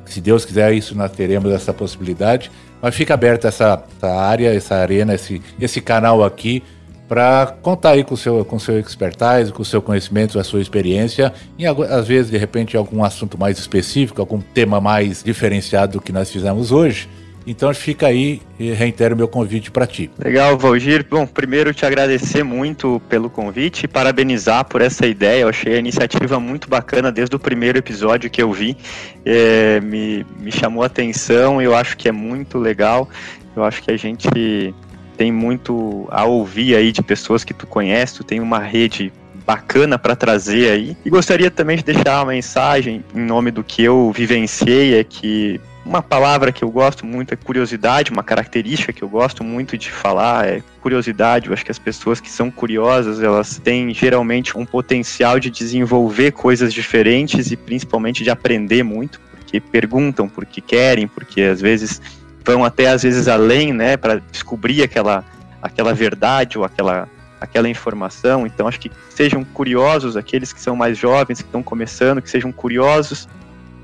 Se 0.07 0.19
Deus 0.19 0.47
quiser 0.47 0.73
isso, 0.73 0.97
nós 0.97 1.13
teremos 1.13 1.53
essa 1.53 1.75
possibilidade. 1.75 2.51
Mas 2.81 2.95
fica 2.95 3.13
aberta 3.13 3.49
essa, 3.49 3.85
essa 3.99 4.15
área, 4.15 4.55
essa 4.55 4.77
arena, 4.77 5.15
esse, 5.15 5.43
esse 5.61 5.83
canal 5.83 6.25
aqui 6.25 6.63
para 7.07 7.55
contar 7.61 7.91
aí 7.91 8.03
com 8.03 8.15
o 8.15 8.17
seu, 8.17 8.43
com 8.47 8.59
seu 8.59 8.81
expertise, 8.81 9.53
com 9.53 9.61
o 9.61 9.65
seu 9.65 9.83
conhecimento, 9.83 10.39
a 10.39 10.45
sua 10.45 10.63
experiência, 10.63 11.35
e 11.59 11.67
às 11.67 12.09
vezes, 12.09 12.31
de 12.31 12.39
repente, 12.39 12.75
algum 12.75 13.05
assunto 13.05 13.39
mais 13.39 13.59
específico, 13.59 14.23
algum 14.23 14.41
tema 14.41 14.81
mais 14.81 15.23
diferenciado 15.23 15.93
do 15.93 16.01
que 16.01 16.13
nós 16.13 16.31
fizemos 16.31 16.73
hoje. 16.73 17.11
Então 17.47 17.73
fica 17.75 18.07
aí 18.07 18.41
e 18.59 18.73
reitero 18.73 19.17
meu 19.17 19.27
convite 19.27 19.71
para 19.71 19.87
ti. 19.87 20.11
Legal, 20.19 20.57
Valgir. 20.57 21.05
Bom, 21.09 21.27
primeiro 21.27 21.75
te 21.75 21.85
agradecer 21.85 22.43
muito 22.43 23.01
pelo 23.09 23.29
convite 23.29 23.85
e 23.85 23.89
parabenizar 23.89 24.65
por 24.65 24.81
essa 24.81 25.07
ideia. 25.07 25.43
Eu 25.43 25.49
achei 25.49 25.75
a 25.75 25.79
iniciativa 25.79 26.39
muito 26.39 26.69
bacana 26.69 27.11
desde 27.11 27.35
o 27.35 27.39
primeiro 27.39 27.79
episódio 27.79 28.31
que 28.31 28.43
eu 28.43 28.53
vi. 28.53 28.77
É, 29.25 29.81
me, 29.81 30.25
me 30.39 30.53
chamou 30.53 30.83
a 30.83 30.87
atenção, 30.87 31.61
eu 31.61 31.75
acho 31.75 31.97
que 31.97 32.09
é 32.09 32.13
muito 32.13 32.59
legal. 32.59 33.09
Eu 33.57 33.65
acho 33.65 33.83
que 33.83 33.91
a 33.91 33.97
gente 33.97 34.75
tem 35.17 35.31
muito 35.31 36.07
a 36.11 36.25
ouvir 36.25 36.75
aí 36.75 36.93
de 36.93 37.03
pessoas 37.03 37.45
que 37.45 37.53
tu 37.53 37.67
conhece, 37.67 38.15
tu 38.15 38.25
tem 38.25 38.41
uma 38.41 38.59
rede 38.59 39.13
bacana 39.45 39.99
para 39.99 40.17
trazer 40.17 40.71
aí. 40.71 40.97
E 41.05 41.11
gostaria 41.11 41.51
também 41.51 41.77
de 41.77 41.83
deixar 41.83 42.21
uma 42.21 42.33
mensagem 42.33 43.05
em 43.15 43.21
nome 43.21 43.51
do 43.51 43.63
que 43.63 43.83
eu 43.83 44.13
vivenciei, 44.15 44.99
é 44.99 45.05
que 45.05 45.61
uma 45.85 46.01
palavra 46.01 46.53
que 46.53 46.63
eu 46.63 46.71
gosto 46.71 47.05
muito 47.05 47.35
é 47.35 47.37
curiosidade, 47.37 48.13
uma 48.13 48.23
característica 48.23 48.93
que 48.93 49.03
eu 49.03 49.09
gosto 49.09 49.43
muito 49.43 49.77
de 49.77 49.91
falar 49.91 50.47
é 50.49 50.63
curiosidade. 50.81 51.49
Eu 51.49 51.53
acho 51.53 51.65
que 51.65 51.73
as 51.73 51.79
pessoas 51.79 52.21
que 52.21 52.31
são 52.31 52.51
curiosas, 52.51 53.21
elas 53.21 53.59
têm 53.59 53.93
geralmente 53.93 54.57
um 54.57 54.65
potencial 54.65 55.41
de 55.41 55.51
desenvolver 55.51 56.33
coisas 56.33 56.73
diferentes 56.73 57.51
e 57.51 57.57
principalmente 57.57 58.23
de 58.23 58.31
aprender 58.31 58.83
muito, 58.85 59.21
porque 59.31 59.61
perguntam, 59.61 60.29
porque 60.29 60.61
querem, 60.61 61.09
porque 61.09 61.43
às 61.43 61.61
vezes 61.61 62.01
vão 62.45 62.65
até 62.65 62.89
às 62.89 63.03
vezes 63.03 63.27
além, 63.27 63.73
né, 63.73 63.97
para 63.97 64.21
descobrir 64.31 64.83
aquela 64.83 65.25
aquela 65.61 65.93
verdade 65.93 66.59
ou 66.59 66.65
aquela 66.65 67.09
aquela 67.41 67.69
informação. 67.69 68.47
Então 68.47 68.69
acho 68.69 68.79
que 68.79 68.91
sejam 69.11 69.43
curiosos 69.43 70.17
aqueles 70.17 70.53
que 70.53 70.61
são 70.61 70.77
mais 70.77 70.97
jovens, 70.97 71.41
que 71.41 71.49
estão 71.49 71.63
começando, 71.63 72.23
que 72.23 72.31
sejam 72.31 72.53
curiosos, 72.53 73.29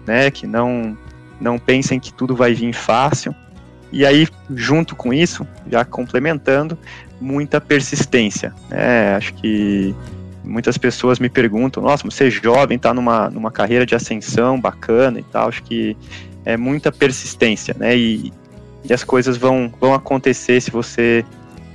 né, 0.07 0.30
que 0.30 0.46
não 0.46 0.96
não 1.41 1.59
pensem 1.59 2.01
que 2.01 2.12
tudo 2.12 2.34
vai 2.34 2.55
vir 2.55 2.72
fácil. 2.72 3.34
E 3.91 4.05
aí, 4.05 4.28
junto 4.55 4.95
com 4.95 5.12
isso, 5.12 5.47
já 5.70 5.84
complementando, 5.84 6.78
muita 7.20 7.61
persistência. 7.61 8.53
Né? 8.68 9.14
Acho 9.16 9.34
que 9.34 9.95
muitas 10.45 10.76
pessoas 10.76 11.18
me 11.18 11.28
perguntam: 11.28 11.82
nossa, 11.82 12.05
você 12.05 12.28
é 12.28 12.30
jovem, 12.30 12.76
está 12.76 12.93
numa, 12.93 13.30
numa 13.30 13.51
carreira 13.51 13.86
de 13.86 13.95
ascensão 13.95 14.61
bacana 14.61 15.20
e 15.20 15.22
tal. 15.24 15.49
Acho 15.49 15.62
que 15.62 15.97
é 16.45 16.57
muita 16.57 16.91
persistência, 16.91 17.74
né? 17.78 17.97
E, 17.97 18.32
e 18.89 18.93
as 18.93 19.05
coisas 19.05 19.36
vão, 19.36 19.72
vão 19.80 19.95
acontecer 19.95 20.61
se 20.61 20.70
você 20.70 21.24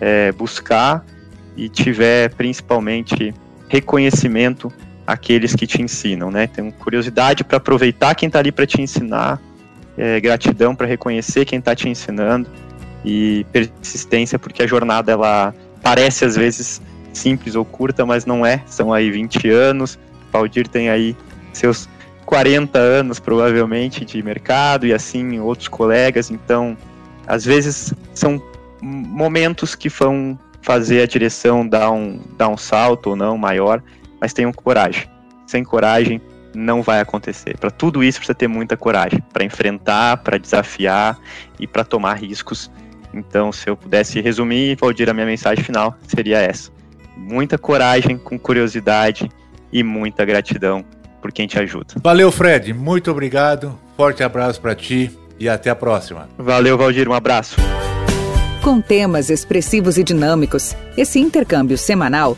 é, 0.01 0.31
buscar 0.31 1.05
e 1.55 1.69
tiver 1.69 2.33
principalmente 2.33 3.33
reconhecimento 3.67 4.71
àqueles 5.05 5.55
que 5.55 5.67
te 5.67 5.81
ensinam, 5.81 6.31
né? 6.31 6.47
Tem 6.47 6.71
curiosidade 6.71 7.43
para 7.43 7.57
aproveitar 7.57 8.15
quem 8.15 8.27
está 8.27 8.39
ali 8.39 8.51
para 8.51 8.65
te 8.65 8.81
ensinar 8.81 9.39
é, 9.97 10.19
gratidão 10.19 10.75
para 10.75 10.87
reconhecer 10.87 11.45
quem 11.45 11.59
está 11.59 11.75
te 11.75 11.87
ensinando 11.87 12.49
e 13.03 13.45
persistência, 13.51 14.39
porque 14.39 14.63
a 14.63 14.67
jornada 14.67 15.11
ela 15.11 15.53
parece 15.81 16.25
às 16.25 16.35
vezes 16.35 16.81
simples 17.11 17.55
ou 17.55 17.63
curta, 17.63 18.05
mas 18.05 18.25
não 18.25 18.45
é. 18.45 18.61
São 18.65 18.91
aí 18.93 19.11
20 19.11 19.49
anos. 19.49 19.99
Valdir 20.31 20.67
tem 20.67 20.89
aí 20.89 21.15
seus 21.51 21.87
40 22.25 22.79
anos 22.79 23.19
provavelmente 23.19 24.03
de 24.03 24.21
mercado 24.23 24.87
e 24.87 24.93
assim 24.93 25.39
outros 25.39 25.67
colegas. 25.67 26.31
Então, 26.31 26.75
às 27.27 27.45
vezes 27.45 27.93
são 28.13 28.41
momentos 28.81 29.75
que 29.75 29.89
vão 29.89 30.37
fazer 30.61 31.01
a 31.01 31.05
direção 31.05 31.67
dar 31.67 31.91
um, 31.91 32.19
dar 32.37 32.47
um 32.47 32.57
salto 32.57 33.11
ou 33.11 33.15
não 33.15 33.37
maior, 33.37 33.83
mas 34.19 34.33
tenham 34.33 34.51
coragem. 34.51 35.07
Sem 35.45 35.63
coragem, 35.63 36.21
não 36.53 36.81
vai 36.81 36.99
acontecer. 36.99 37.57
Para 37.57 37.71
tudo 37.71 38.03
isso 38.03 38.19
precisa 38.19 38.35
ter 38.35 38.47
muita 38.47 38.77
coragem 38.77 39.23
para 39.31 39.43
enfrentar, 39.43 40.17
para 40.17 40.37
desafiar 40.37 41.17
e 41.59 41.67
para 41.67 41.83
tomar 41.83 42.13
riscos. 42.15 42.69
Então, 43.13 43.51
se 43.51 43.69
eu 43.69 43.77
pudesse 43.77 44.19
resumir, 44.21 44.77
Valdir, 44.79 45.09
a 45.09 45.13
minha 45.13 45.25
mensagem 45.25 45.63
final 45.63 45.95
seria 46.07 46.39
essa: 46.39 46.71
muita 47.15 47.57
coragem, 47.57 48.17
com 48.17 48.39
curiosidade 48.39 49.29
e 49.71 49.83
muita 49.83 50.25
gratidão 50.25 50.83
por 51.21 51.31
quem 51.31 51.47
te 51.47 51.57
ajuda. 51.59 51.95
Valeu, 52.03 52.31
Fred. 52.31 52.73
Muito 52.73 53.09
obrigado. 53.11 53.79
Forte 53.95 54.23
abraço 54.23 54.59
para 54.59 54.75
ti 54.75 55.11
e 55.39 55.47
até 55.47 55.69
a 55.69 55.75
próxima. 55.75 56.27
Valeu, 56.37 56.77
Valdir. 56.77 57.07
Um 57.07 57.13
abraço. 57.13 57.55
Com 58.61 58.79
temas 58.81 59.29
expressivos 59.29 59.97
e 59.97 60.03
dinâmicos, 60.03 60.75
esse 60.97 61.19
intercâmbio 61.19 61.77
semanal 61.77 62.37